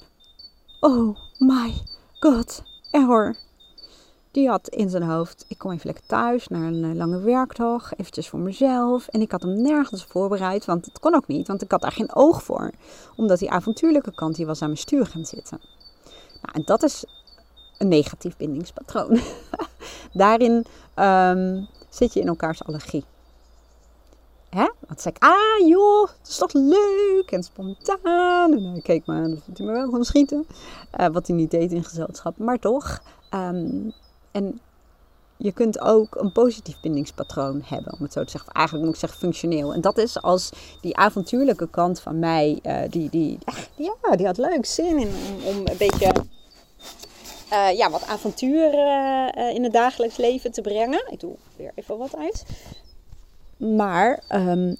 [0.80, 1.72] oh my
[2.20, 3.36] god, error.
[4.30, 7.92] Die had in zijn hoofd, ik kom even lekker thuis naar een eh, lange werkdag,
[7.96, 9.08] eventjes voor mezelf.
[9.08, 11.92] En ik had hem nergens voorbereid, want het kon ook niet, want ik had daar
[11.92, 12.70] geen oog voor.
[13.16, 15.60] Omdat die avontuurlijke kant, die was aan mijn stuur gaan zitten.
[16.42, 17.04] Nou, en dat is
[17.78, 19.20] een negatief bindingspatroon.
[20.12, 20.64] Daarin
[20.96, 23.04] um, zit je in elkaars allergie.
[24.48, 24.68] Hè?
[24.86, 28.52] Want zei ik, ah joh, het is toch leuk en spontaan.
[28.52, 30.46] En hij keek aan, dat vond hij me wel gaan schieten.
[31.00, 33.02] Uh, wat hij niet deed in gezelschap, maar toch.
[33.34, 33.92] Um,
[34.30, 34.60] en
[35.36, 38.52] je kunt ook een positief bindingspatroon hebben, om het zo te zeggen.
[38.52, 39.74] eigenlijk moet ik zeggen functioneel.
[39.74, 43.38] En dat is als die avontuurlijke kant van mij, uh, die, die,
[43.76, 45.12] ja, die had leuk zin in
[45.44, 46.12] om, een beetje
[47.52, 51.04] uh, ja, wat avontuur uh, in het dagelijks leven te brengen.
[51.10, 52.44] Ik doe weer even wat uit.
[53.56, 54.76] Maar um,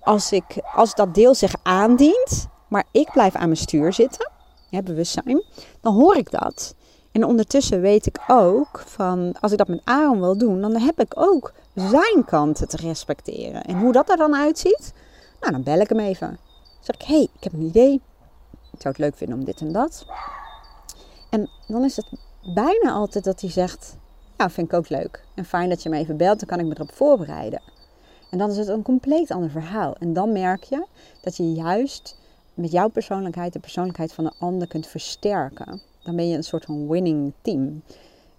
[0.00, 0.44] als, ik,
[0.74, 4.30] als dat deel zich aandient, maar ik blijf aan mijn stuur zitten,
[4.70, 5.42] ja, bewustzijn,
[5.80, 6.74] dan hoor ik dat.
[7.16, 11.00] En ondertussen weet ik ook van, als ik dat met Aaron wil doen, dan heb
[11.00, 13.64] ik ook zijn kanten te respecteren.
[13.64, 14.92] En hoe dat er dan uitziet,
[15.40, 16.38] nou dan bel ik hem even.
[16.80, 17.92] Zeg ik, hey, ik heb een idee.
[18.72, 20.06] Ik zou het leuk vinden om dit en dat.
[21.30, 22.06] En dan is het
[22.54, 23.96] bijna altijd dat hij zegt,
[24.36, 25.24] ja, vind ik ook leuk.
[25.34, 27.62] En fijn dat je me even belt, dan kan ik me erop voorbereiden.
[28.30, 29.96] En dan is het een compleet ander verhaal.
[29.98, 30.86] En dan merk je
[31.20, 32.16] dat je juist
[32.54, 35.80] met jouw persoonlijkheid de persoonlijkheid van de ander kunt versterken.
[36.06, 37.82] Dan ben je een soort van winning team.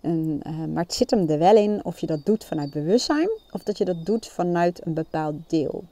[0.01, 3.29] En, uh, maar het zit hem er wel in of je dat doet vanuit bewustzijn
[3.51, 5.83] of dat je dat doet vanuit een bepaald deel.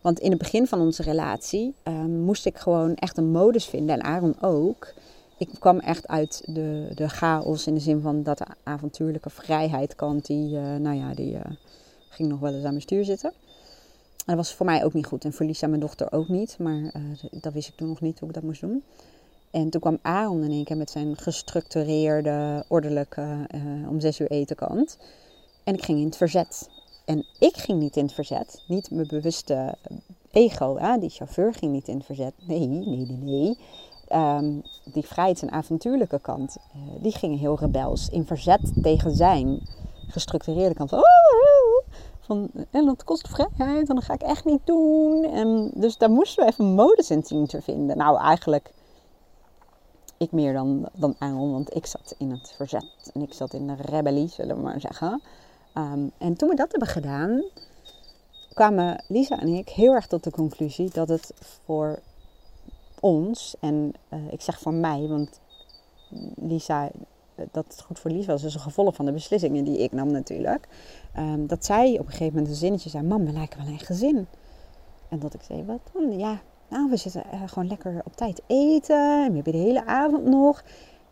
[0.00, 3.94] Want in het begin van onze relatie uh, moest ik gewoon echt een modus vinden,
[3.94, 4.92] en Aaron ook.
[5.38, 10.26] Ik kwam echt uit de, de chaos in de zin van dat avontuurlijke vrijheid kant,
[10.26, 11.36] die, uh, nou ja, die
[12.08, 13.32] ging nog wel eens aan mijn stuur zitten.
[14.26, 16.56] Dat was voor mij ook niet goed en voor Lisa, mijn dochter, ook niet.
[16.58, 16.92] Maar
[17.30, 18.82] dat wist ik toen nog niet hoe ik dat moest doen.
[19.54, 24.30] En toen kwam Aaron in één keer met zijn gestructureerde, ordelijke, uh, om zes uur
[24.30, 24.98] eten kant.
[25.64, 26.68] En ik ging in het verzet.
[27.04, 28.62] En ik ging niet in het verzet.
[28.68, 29.74] Niet mijn bewuste
[30.30, 30.78] ego.
[30.78, 30.98] Hè?
[30.98, 32.32] Die chauffeur ging niet in het verzet.
[32.46, 33.58] Nee, nee, nee, nee.
[34.12, 34.62] Um,
[34.92, 38.08] die vrijheids- en avontuurlijke kant, uh, die ging heel rebels.
[38.08, 39.60] In verzet tegen zijn
[40.08, 40.90] gestructureerde kant.
[40.90, 45.24] Van, oh, van en dat kost vrijheid en dat ga ik echt niet doen.
[45.24, 47.96] En dus daar moesten we even modus in zien te vinden.
[47.96, 48.72] Nou, eigenlijk
[50.32, 53.74] meer dan, dan Aaron, want ik zat in het verzet en ik zat in de
[53.74, 55.22] rebellie, zullen we maar zeggen.
[55.74, 57.42] Um, en toen we dat hebben gedaan,
[58.54, 61.32] kwamen Lisa en ik heel erg tot de conclusie dat het
[61.64, 61.98] voor
[63.00, 65.40] ons, en uh, ik zeg voor mij, want
[66.36, 66.90] Lisa,
[67.34, 70.10] dat het goed voor Lisa was, is een gevolg van de beslissingen die ik nam
[70.10, 70.68] natuurlijk.
[71.16, 73.78] Um, dat zij op een gegeven moment een zinnetje zei: Mam, we lijken wel een
[73.78, 74.26] gezin.
[75.08, 76.18] En dat ik zei: Wat dan?
[76.18, 79.24] Ja, nou, we zitten uh, gewoon lekker op tijd eten.
[79.24, 80.64] En we hebben de hele avond nog.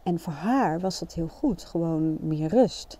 [0.02, 1.64] En voor haar was dat heel goed.
[1.64, 2.98] Gewoon meer rust.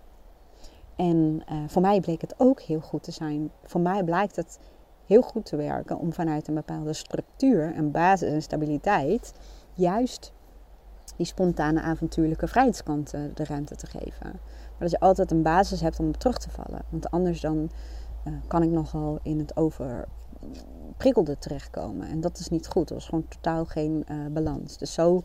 [0.95, 3.51] En uh, voor mij bleek het ook heel goed te zijn.
[3.63, 4.59] Voor mij blijkt het
[5.05, 9.33] heel goed te werken om vanuit een bepaalde structuur en basis en stabiliteit
[9.73, 10.33] juist
[11.15, 14.31] die spontane avontuurlijke vrijheidskanten de ruimte te geven.
[14.69, 16.81] Maar dat je altijd een basis hebt om op terug te vallen.
[16.89, 17.69] Want anders dan
[18.47, 20.07] kan ik nogal in het over
[20.97, 22.07] prikkelde terechtkomen.
[22.07, 22.89] En dat is niet goed.
[22.89, 24.77] Er was gewoon totaal geen uh, balans.
[24.77, 25.23] Dus zo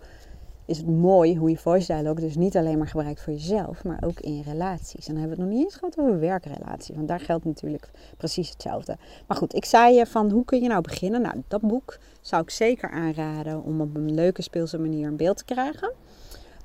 [0.68, 4.02] is het mooi hoe je voice dialogue dus niet alleen maar gebruikt voor jezelf, maar
[4.04, 5.06] ook in relaties.
[5.06, 7.90] En dan hebben we het nog niet eens gehad over werkrelatie, want daar geldt natuurlijk
[8.16, 8.96] precies hetzelfde.
[9.26, 11.22] Maar goed, ik zei je van hoe kun je nou beginnen?
[11.22, 15.36] Nou, dat boek zou ik zeker aanraden om op een leuke speelse manier een beeld
[15.36, 15.92] te krijgen.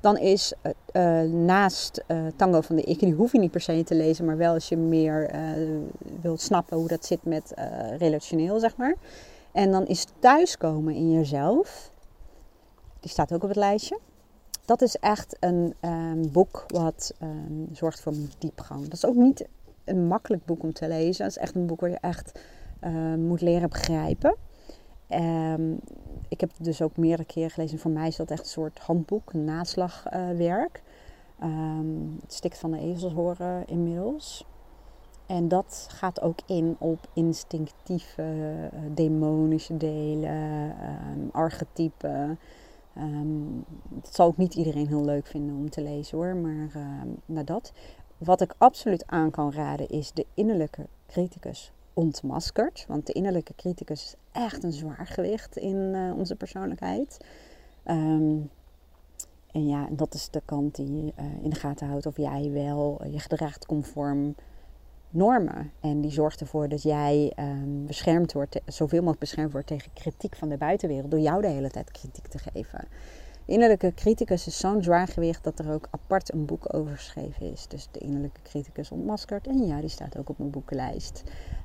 [0.04, 0.52] Dan is
[0.92, 4.24] uh, naast uh, Tango van de Ik, die hoef je niet per se te lezen,
[4.24, 5.30] maar wel als je meer
[6.20, 7.54] wilt snappen hoe dat zit met
[7.98, 8.94] relationeel, zeg maar.
[9.52, 11.92] En dan is thuiskomen in jezelf,
[13.00, 13.98] die staat ook op het lijstje.
[14.64, 18.82] Dat is echt een um, boek wat um, zorgt voor diepgang.
[18.82, 19.46] Dat is ook niet
[19.84, 21.24] een makkelijk boek om te lezen.
[21.24, 22.38] Het is echt een boek waar je echt
[23.16, 24.36] moet leren begrijpen.
[25.08, 25.80] Um,
[26.34, 27.78] ik heb het dus ook meerdere keren gelezen.
[27.78, 30.82] Voor mij is dat echt een soort handboek, een naslagwerk.
[31.42, 34.46] Um, het stikt van de ezels horen inmiddels.
[35.26, 40.74] En dat gaat ook in op instinctieve, uh, demonische delen,
[41.12, 42.38] um, archetypen.
[42.98, 46.68] Um, dat zal ook niet iedereen heel leuk vinden om te lezen hoor, maar
[47.26, 47.72] naar dat.
[48.18, 52.84] Wat ik absoluut aan kan raden is de innerlijke criticus ontmaskerd.
[52.88, 57.18] Want de innerlijke criticus is echt een zwaar gewicht in uh, onze persoonlijkheid.
[57.86, 58.50] Um,
[59.52, 63.00] en ja, dat is de kant die uh, in de gaten houdt of jij wel
[63.04, 64.34] uh, je gedraagt conform
[65.10, 65.72] normen.
[65.80, 70.36] En die zorgt ervoor dat jij um, beschermd wordt, zoveel mogelijk beschermd wordt tegen kritiek
[70.36, 71.10] van de buitenwereld.
[71.10, 72.88] Door jou de hele tijd kritiek te geven.
[73.46, 77.66] Innerlijke criticus is zo'n zwaargewicht dat er ook apart een boek over geschreven is.
[77.66, 79.46] Dus de innerlijke criticus ontmaskerd.
[79.46, 81.22] En ja, die staat ook op mijn boekenlijst.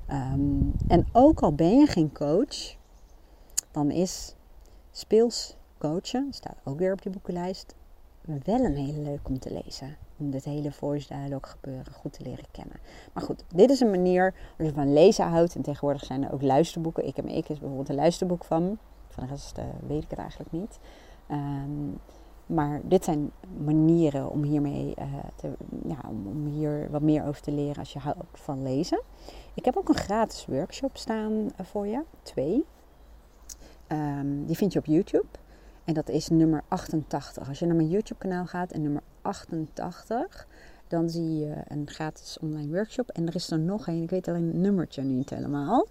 [0.08, 2.76] Ehm, en ook al ben je geen coach,
[3.72, 4.36] dan is
[4.92, 7.76] speels coachen, staat ook weer op die boekenlijst,
[8.22, 9.98] wel een hele leuk om te lezen.
[10.18, 12.76] Om dit hele voice dialogue gebeuren goed te leren kennen.
[13.14, 15.56] Maar goed, dit is een manier als je van lezen houdt.
[15.56, 17.08] En tegenwoordig zijn er ook luisterboeken.
[17.08, 18.78] Ik en ik is bijvoorbeeld een luisterboek van.
[19.08, 20.80] Van de rest uh, weet ik het eigenlijk niet.
[21.32, 22.00] Um,
[22.46, 23.32] maar dit zijn
[23.64, 25.06] manieren om hiermee uh,
[25.36, 25.52] te,
[25.88, 29.02] ja, om hier wat meer over te leren als je houdt van lezen.
[29.54, 32.66] Ik heb ook een gratis workshop staan uh, voor je, twee.
[33.88, 35.28] Um, die vind je op YouTube.
[35.84, 37.48] En dat is nummer 88.
[37.48, 40.48] Als je naar mijn YouTube kanaal gaat en nummer 88,
[40.88, 43.10] dan zie je een gratis online workshop.
[43.10, 45.88] En er is er nog een, ik weet alleen het nummertje niet helemaal.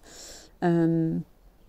[0.58, 1.24] Um,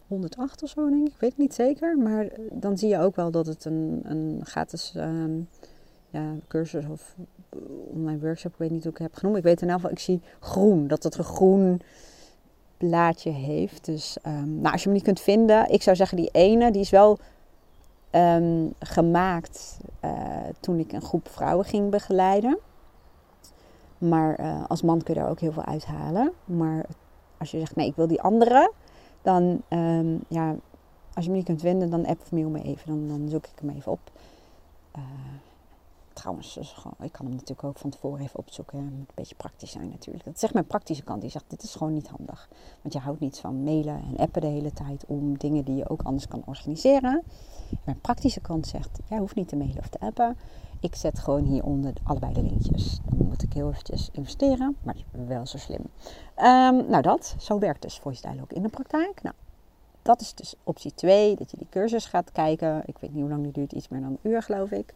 [0.09, 1.97] 108 of zo denk ik, ik weet het niet zeker.
[1.97, 5.47] Maar eh, dan zie je ook wel dat het een, een gratis um,
[6.09, 7.15] ja, cursus of
[7.93, 9.37] online workshop, ik weet niet hoe ik het heb genoemd.
[9.37, 11.81] Ik weet in ieder geval, ik zie groen, dat het een groen
[12.77, 13.85] plaatje heeft.
[13.85, 16.81] Dus um, nou, als je hem niet kunt vinden, ik zou zeggen die ene, die
[16.81, 17.19] is wel
[18.11, 20.11] um, gemaakt uh,
[20.59, 22.57] toen ik een groep vrouwen ging begeleiden.
[23.97, 26.31] Maar als man kun je daar ook heel veel uithalen.
[26.45, 26.85] Maar
[27.37, 28.71] als je zegt, nee, ik wil die andere,
[29.29, 30.55] dan, um, ja,
[31.13, 32.87] als je me niet kunt vinden, dan app of mail me even.
[32.87, 33.99] Dan, dan zoek ik hem even op.
[34.97, 35.03] Uh,
[36.53, 38.77] dus gewoon, ik kan hem natuurlijk ook van tevoren even opzoeken.
[38.77, 40.25] Het moet een beetje praktisch zijn natuurlijk.
[40.25, 41.21] Dat zegt mijn praktische kant.
[41.21, 42.49] Die zegt, dit is gewoon niet handig.
[42.81, 45.89] Want je houdt niet van mailen en appen de hele tijd om dingen die je
[45.89, 47.23] ook anders kan organiseren.
[47.85, 50.37] Mijn praktische kant zegt, jij hoeft niet te mailen of te appen.
[50.79, 52.99] Ik zet gewoon hieronder allebei de linkjes.
[53.05, 55.81] Dan moet ik heel eventjes investeren, maar wel zo slim.
[55.81, 59.21] Um, nou dat, zo werkt dus Voice Dialogue in de praktijk.
[59.21, 59.35] Nou,
[60.01, 62.83] dat is dus optie 2, dat je die cursus gaat kijken.
[62.85, 64.93] Ik weet niet hoe lang die duurt, iets meer dan een uur geloof ik.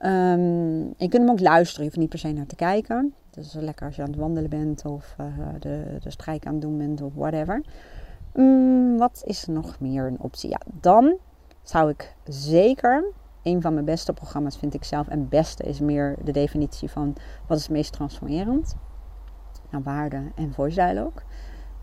[0.00, 3.14] Um, je kunt hem ook luisteren, je hoeft niet per se naar te kijken.
[3.34, 5.26] Is lekker als je aan het wandelen bent of uh,
[5.58, 7.62] de, de strijk aan het doen bent of whatever.
[8.34, 10.50] Um, wat is nog meer een optie?
[10.50, 11.16] Ja, dan
[11.62, 13.04] zou ik zeker
[13.42, 15.08] een van mijn beste programma's vind ik zelf.
[15.08, 17.16] En beste is meer de definitie van
[17.46, 18.76] wat is het meest transformerend.
[19.70, 21.22] Nou, waarde en voice dialogue.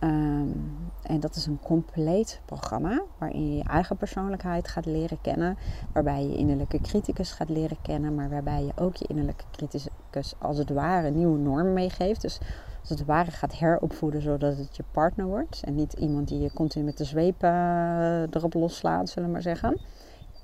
[0.03, 5.57] Um, en dat is een compleet programma waarin je je eigen persoonlijkheid gaat leren kennen.
[5.93, 8.15] Waarbij je innerlijke criticus gaat leren kennen.
[8.15, 12.21] Maar waarbij je ook je innerlijke criticus als het ware nieuwe normen meegeeft.
[12.21, 12.39] Dus
[12.79, 15.61] als het ware gaat heropvoeden zodat het je partner wordt.
[15.65, 19.41] En niet iemand die je continu met de zweep uh, erop loslaat, zullen we maar
[19.41, 19.79] zeggen.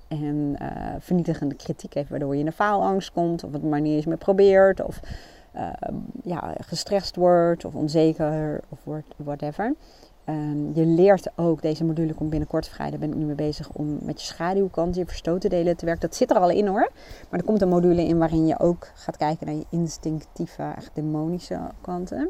[0.07, 0.68] En uh,
[0.99, 3.43] vernietigende kritiek heeft waardoor je in de faalangst komt.
[3.43, 4.82] Of het maar niet eens meer probeert.
[4.84, 4.99] Of
[5.60, 5.72] uh,
[6.24, 9.76] ja, gestrest wordt of onzeker of whatever.
[10.26, 13.70] Um, je leert ook, deze module komt binnenkort vrij, daar ben ik nu mee bezig
[13.70, 16.07] om met je schaduwkant, je verstoten delen te werken.
[16.07, 16.91] Dat zit er al in hoor.
[17.30, 20.91] Maar er komt een module in waarin je ook gaat kijken naar je instinctieve, echt
[20.93, 22.30] demonische kanten.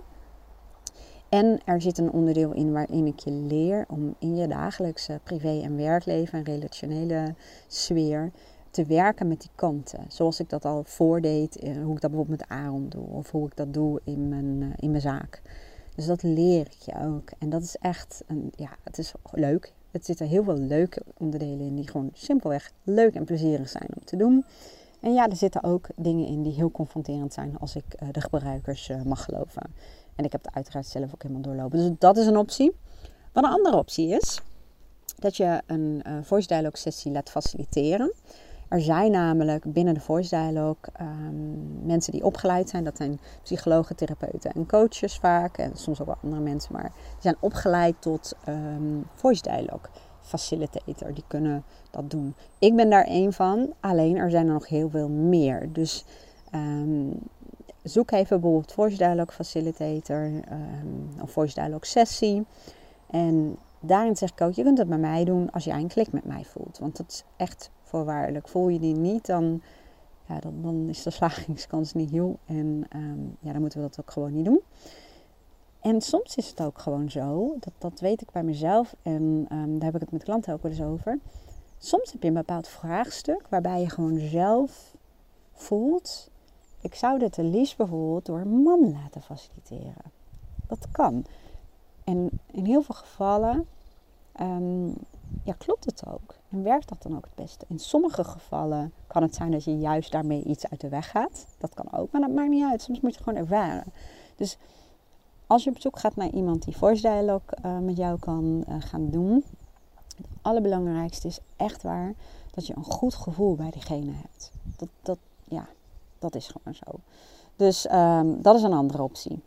[1.30, 5.62] En er zit een onderdeel in waarin ik je leer om in je dagelijkse privé-
[5.62, 7.36] en werkleven en relationele
[7.68, 8.32] sfeer
[8.80, 10.06] te werken met die kanten.
[10.08, 13.08] Zoals ik dat al voordeed, eh, hoe ik dat bijvoorbeeld met Aaron doe.
[13.08, 15.42] Of hoe ik dat doe in mijn, eh, in mijn zaak.
[15.96, 17.32] Dus dat leer ik je ook.
[17.40, 19.74] En dat is echt, een, ja, het is leuk.
[19.92, 24.06] Het zitten heel veel leuke onderdelen in die gewoon simpelweg leuk en plezierig zijn om
[24.06, 24.46] te doen.
[25.00, 28.22] En ja, er zitten ook dingen in die heel confronterend zijn als ik uh, de
[28.22, 29.62] gebruikers mag geloven.
[30.16, 31.78] En ik heb het uiteraard zelf ook helemaal doorlopen.
[31.78, 32.72] Dus dat is een optie.
[33.34, 34.42] Wat een andere optie is,
[35.16, 38.14] dat je een voice dialogue sessie laat faciliteren.
[38.70, 42.84] Er zijn namelijk binnen de Voice Dialogue um, mensen die opgeleid zijn.
[42.84, 45.58] Dat zijn psychologen, therapeuten en coaches vaak.
[45.58, 46.74] En soms ook wel andere mensen.
[46.74, 49.90] Maar die zijn opgeleid tot um, Voice Dialogue
[50.22, 51.14] facilitator.
[51.14, 52.36] Die kunnen dat doen.
[52.60, 53.74] Ik ben daar één van.
[53.80, 55.74] Alleen er zijn er nog heel veel meer.
[55.74, 56.06] Dus
[56.56, 57.20] um,
[57.84, 60.32] zoek even bijvoorbeeld Voice Dialogue Facilitator.
[61.22, 62.46] of Voice Dialogue Sessie.
[63.10, 66.12] En daarin zeg ik ook, je kunt het bij mij doen als jij een klik
[66.12, 66.78] met mij voelt.
[66.78, 68.48] Want dat is echt voorwaardelijk.
[68.48, 69.62] Voel je die niet, dan,
[70.28, 72.40] ja, dan, dan is de slagingskans niet heel.
[72.46, 74.62] En um, ja, dan moeten we dat ook gewoon niet doen.
[75.80, 79.80] En soms is het ook gewoon zo, dat, dat weet ik bij mezelf en um,
[79.80, 81.20] daar heb ik het met klanten ook wel eens over.
[81.78, 84.96] Soms heb je een bepaald vraagstuk waarbij je gewoon zelf
[85.54, 86.32] voelt,
[86.82, 90.12] ik zou dit liefst bijvoorbeeld door een man laten faciliteren.
[90.68, 91.26] Dat kan.
[92.04, 93.68] En in heel veel gevallen
[94.42, 94.94] um,
[95.44, 96.36] ja, klopt het ook.
[96.50, 97.66] En werkt dat dan ook het beste?
[97.68, 101.46] In sommige gevallen kan het zijn dat je juist daarmee iets uit de weg gaat.
[101.58, 102.82] Dat kan ook, maar dat maakt niet uit.
[102.82, 103.94] Soms moet je gewoon ervaren.
[104.36, 104.58] Dus
[105.48, 108.76] als je op zoek gaat naar iemand die voice dialogue uh, met jou kan uh,
[108.80, 109.44] gaan doen.
[110.42, 112.14] allerbelangrijkste is echt waar
[112.52, 114.52] dat je een goed gevoel bij diegene hebt.
[114.78, 115.68] Dat, dat, ja,
[116.20, 117.00] dat is gewoon zo.
[117.56, 119.42] Dus ehm, dat is een andere optie.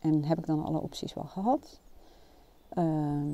[0.00, 1.80] En heb ik dan alle opties wel gehad?
[2.68, 3.32] Ehm,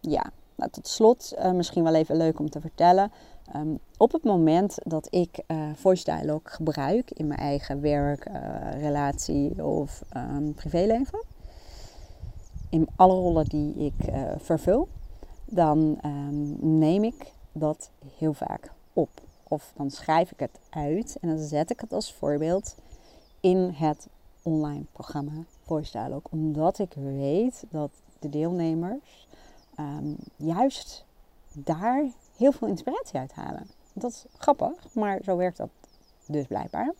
[0.00, 3.12] ja, nou, tot slot uh, misschien wel even leuk om te vertellen.
[3.52, 8.80] Ehm, op het moment dat ik uh, voice dialogue gebruik in mijn eigen werk, uh,
[8.80, 10.02] relatie of
[10.54, 11.24] privéleven,
[12.70, 13.94] in alle rollen die ik
[14.38, 14.88] vervul,
[15.44, 15.98] dan
[16.60, 19.10] neem ik dat heel vaak op.
[19.48, 22.76] Of dan schrijf ik het uit en dan zet ik het als voorbeeld
[23.40, 24.08] in het
[24.42, 26.30] online programma Voice Dialogue.
[26.30, 29.27] Omdat ik weet dat de deelnemers
[29.80, 31.04] um, juist
[31.52, 33.66] daar heel veel inspiratie uit halen.
[33.92, 35.70] Dat is grappig, maar zo werkt dat
[36.26, 36.94] dus blijkbaar.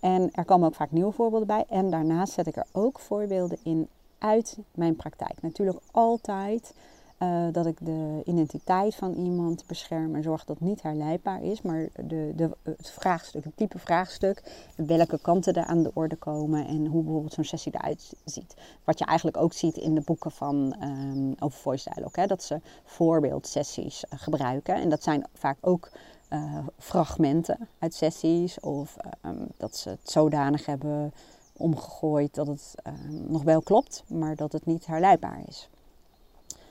[0.00, 1.64] En er komen ook vaak nieuwe voorbeelden bij.
[1.68, 3.88] En daarnaast zet ik er ook voorbeelden in
[4.18, 5.42] uit mijn praktijk.
[5.42, 6.74] Natuurlijk altijd
[7.18, 11.62] uh, dat ik de identiteit van iemand bescherm en zorg dat niet herleidbaar is.
[11.62, 14.42] Maar de, de, het vraagstuk, het type vraagstuk,
[14.76, 18.54] welke kanten er aan de orde komen en hoe bijvoorbeeld zo'n sessie eruit ziet.
[18.84, 22.22] Wat je eigenlijk ook ziet in de boeken van um, over voice dialogue.
[22.22, 24.74] Hè, dat ze voorbeeldsessies uh, gebruiken.
[24.74, 25.90] En dat zijn vaak ook
[26.30, 28.60] uh, fragmenten uit sessies.
[28.60, 31.12] Of um, dat ze het zodanig hebben
[31.56, 35.68] omgegooid dat het um, nog wel klopt, maar dat het niet herleidbaar is.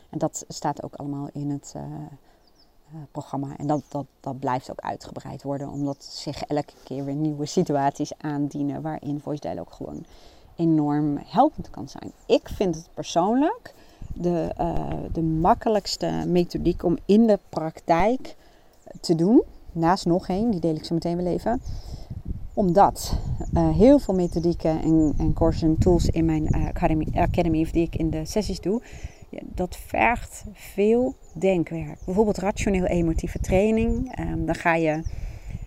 [0.10, 3.58] En dat staat ook allemaal in het uh, uh, programma.
[3.58, 8.18] En dat, dat, dat blijft ook uitgebreid worden, omdat zich elke keer weer nieuwe situaties
[8.18, 10.06] aandienen waarin voice dialogue gewoon
[10.56, 12.12] enorm helpend kan zijn.
[12.26, 13.74] Ik vind het persoonlijk
[14.14, 18.36] de, uh, de makkelijkste methodiek om in de praktijk
[19.02, 19.44] te doen.
[19.72, 21.62] Naast nog één, die deel ik zo meteen wel even
[22.56, 23.18] omdat
[23.54, 27.84] uh, heel veel methodieken en, en courses en tools in mijn academy, academy, of die
[27.84, 28.82] ik in de sessies doe,
[29.44, 31.98] dat vergt veel denkwerk.
[32.06, 34.20] Bijvoorbeeld rationeel-emotieve training.
[34.20, 35.02] Um, dan ga je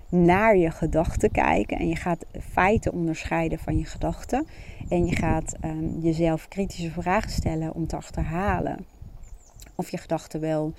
[0.08, 4.46] naar je gedachten kijken en je gaat feiten onderscheiden van je gedachten.
[4.88, 8.86] En je gaat um, jezelf kritische vragen stellen om te achterhalen
[9.74, 10.72] of je gedachten wel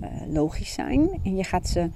[0.00, 1.20] uh, logisch zijn.
[1.22, 1.90] En je gaat ze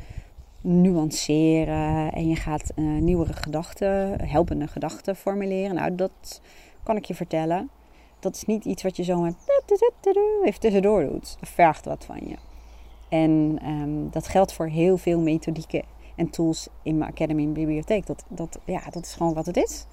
[0.61, 5.75] nuanceren en je gaat uh, nieuwere gedachten, helpende gedachten formuleren.
[5.75, 6.41] Nou, dat
[6.83, 7.71] kan ik je vertellen
[8.21, 9.33] dat is niet iets wat je zomaar
[10.45, 11.37] even tussendoor doet.
[11.41, 12.37] Dat vergt wat van je.
[13.09, 15.83] En um, dat geldt voor heel veel methodieken
[16.17, 18.07] en tools in mijn Academy en bibliotheek.
[18.07, 19.87] Dat, dat, ja, dat is gewoon wat het is.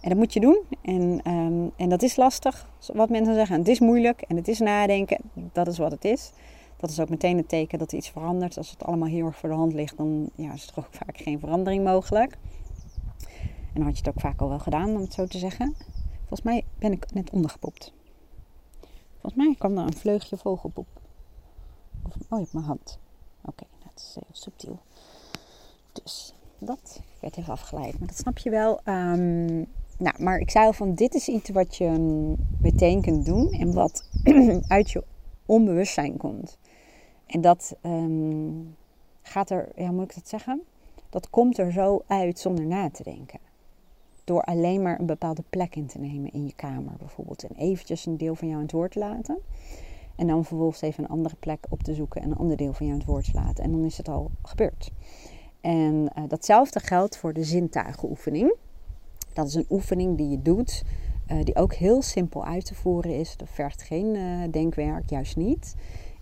[0.00, 0.60] En dat moet je doen.
[0.82, 3.58] En, um, en dat is lastig, wat mensen zeggen.
[3.58, 5.18] Het is moeilijk en het is nadenken.
[5.32, 6.32] Dat is wat het is.
[6.76, 8.56] Dat is ook meteen het teken dat er iets verandert.
[8.56, 11.16] Als het allemaal heel erg voor de hand ligt, dan ja, is er ook vaak
[11.18, 12.38] geen verandering mogelijk.
[13.72, 15.76] En dan had je het ook vaak al wel gedaan, om het zo te zeggen.
[16.32, 17.92] Volgens mij ben ik net ondergepopt.
[19.10, 20.86] Volgens mij kwam er een vleugje vogelpoep.
[22.02, 22.98] Of, oh, je hebt mijn hand.
[23.44, 24.78] Oké, okay, dat is heel subtiel.
[25.92, 27.98] Dus dat werd even afgeleid.
[27.98, 28.80] Maar dat snap je wel.
[28.84, 29.66] Um,
[29.98, 31.88] nou, maar ik zei al van dit is iets wat je
[32.60, 33.50] meteen kunt doen.
[33.50, 34.08] En wat
[34.66, 35.04] uit je
[35.46, 36.58] onbewustzijn komt.
[37.26, 38.76] En dat um,
[39.22, 40.62] gaat er, ja, moet ik dat zeggen?
[41.10, 43.50] Dat komt er zo uit zonder na te denken.
[44.32, 47.42] Door alleen maar een bepaalde plek in te nemen in je kamer bijvoorbeeld.
[47.44, 49.38] En eventjes een deel van jou aan het woord te laten.
[50.16, 52.86] En dan vervolgens even een andere plek op te zoeken en een ander deel van
[52.86, 53.64] jou aan het woord te laten.
[53.64, 54.90] En dan is het al gebeurd.
[55.60, 58.56] En uh, datzelfde geldt voor de zintuigenoefening.
[59.32, 60.82] Dat is een oefening die je doet,
[61.28, 63.36] uh, die ook heel simpel uit te voeren is.
[63.36, 65.74] Dat vergt geen uh, denkwerk, juist niet.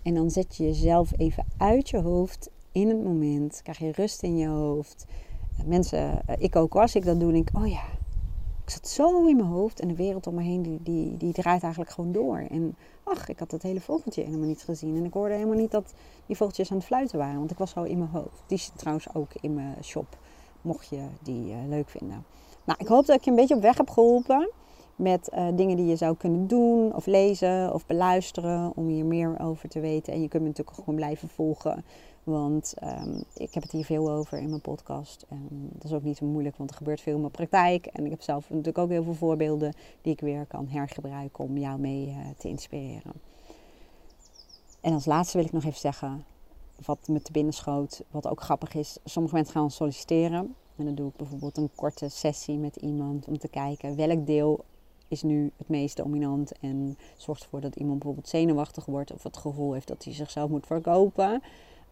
[0.03, 3.59] En dan zet je jezelf even uit je hoofd in het moment.
[3.63, 5.05] Krijg je rust in je hoofd
[5.65, 7.83] mensen, eh, ik ook als ik dat doe, denk ik, oh ja,
[8.63, 11.33] ik zat zo in mijn hoofd en de wereld om me heen, die, die, die
[11.33, 12.37] draait eigenlijk gewoon door.
[12.37, 14.95] En ach, ik had dat hele vogeltje helemaal niet gezien.
[14.95, 15.93] En ik hoorde helemaal niet dat
[16.25, 18.43] die vogeltjes aan het fluiten waren, want ik was zo in mijn hoofd.
[18.47, 20.17] Die zit trouwens ook in mijn shop,
[20.61, 22.25] mocht je die uh, leuk vinden.
[22.63, 24.49] Nou, ik hoop dat ik je een beetje op weg heb geholpen
[24.95, 29.39] met uh, dingen die je zou kunnen doen of lezen of beluisteren om hier meer
[29.39, 30.13] over te weten.
[30.13, 31.85] En je kunt me natuurlijk gewoon blijven volgen
[32.23, 35.25] want um, ik heb het hier veel over in mijn podcast.
[35.29, 37.85] En dat is ook niet zo moeilijk, want er gebeurt veel in mijn praktijk.
[37.85, 41.57] En ik heb zelf natuurlijk ook heel veel voorbeelden die ik weer kan hergebruiken om
[41.57, 43.13] jou mee uh, te inspireren.
[44.81, 46.25] En als laatste wil ik nog even zeggen,
[46.85, 48.97] wat me te binnen schoot, wat ook grappig is.
[49.05, 50.55] Sommige mensen gaan solliciteren.
[50.75, 54.65] En dan doe ik bijvoorbeeld een korte sessie met iemand om te kijken welk deel
[55.07, 59.37] is nu het meest dominant en zorgt ervoor dat iemand bijvoorbeeld zenuwachtig wordt of het
[59.37, 61.41] gevoel heeft dat hij zichzelf moet verkopen.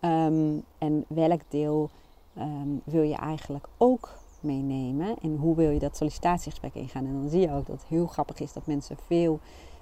[0.01, 1.89] Um, en welk deel
[2.37, 5.15] um, wil je eigenlijk ook meenemen?
[5.21, 7.05] En hoe wil je dat sollicitatiegesprek ingaan?
[7.05, 9.39] En dan zie je ook dat het heel grappig is dat mensen veel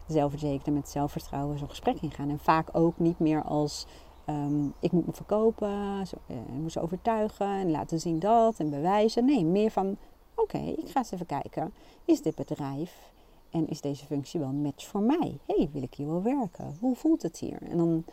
[0.07, 2.30] zelfverzekerd met zelfvertrouwen zo'n gesprek ingaan.
[2.30, 3.86] En vaak ook niet meer als
[4.26, 8.59] ehm, ik moet me verkopen, zo, uh, ik moet ze overtuigen en laten zien dat
[8.59, 9.26] en bewijzen.
[9.26, 9.97] Nee, meer van,
[10.36, 11.74] oké, ik ga eens even kijken.
[12.05, 13.11] Is dit bedrijf
[13.49, 15.38] en is deze functie wel een match voor mij?
[15.45, 16.78] hey, wil ik hier wel werken?
[16.80, 17.61] Hoe voelt het hier?
[17.61, 18.03] En dan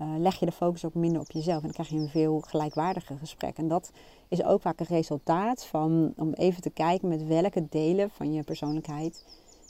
[0.00, 1.56] uh, leg je de focus ook minder op jezelf.
[1.56, 3.56] En dan krijg je een veel gelijkwaardiger gesprek.
[3.56, 3.90] En dat
[4.28, 8.42] is ook vaak een resultaat van om even te kijken met welke delen van je
[8.42, 9.24] persoonlijkheid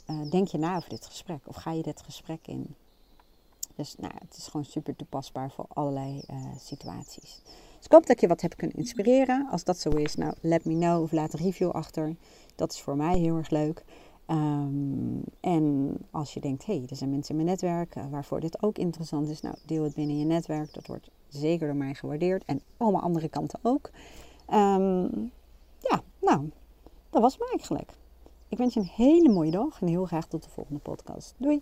[0.09, 1.39] uh, denk je na over dit gesprek.
[1.45, 2.75] Of ga je dit gesprek in.
[3.75, 7.41] Dus nou, het is gewoon super toepasbaar voor allerlei uh, situaties.
[7.75, 9.47] Dus ik hoop dat je wat hebt kunnen inspireren.
[9.51, 12.15] Als dat zo is, nou, let me know of laat een review achter.
[12.55, 13.83] Dat is voor mij heel erg leuk.
[14.27, 18.39] Um, en als je denkt, hé, hey, er zijn mensen in mijn netwerk uh, waarvoor
[18.39, 20.73] dit ook interessant is, nou, deel het binnen je netwerk.
[20.73, 23.89] Dat wordt zeker door mij gewaardeerd en allemaal andere kanten ook.
[24.49, 25.31] Um,
[25.79, 26.49] ja, nou,
[27.09, 27.91] dat was me eigenlijk.
[28.47, 31.33] Ik wens je een hele mooie dag en heel graag tot de volgende podcast.
[31.37, 31.61] Doei!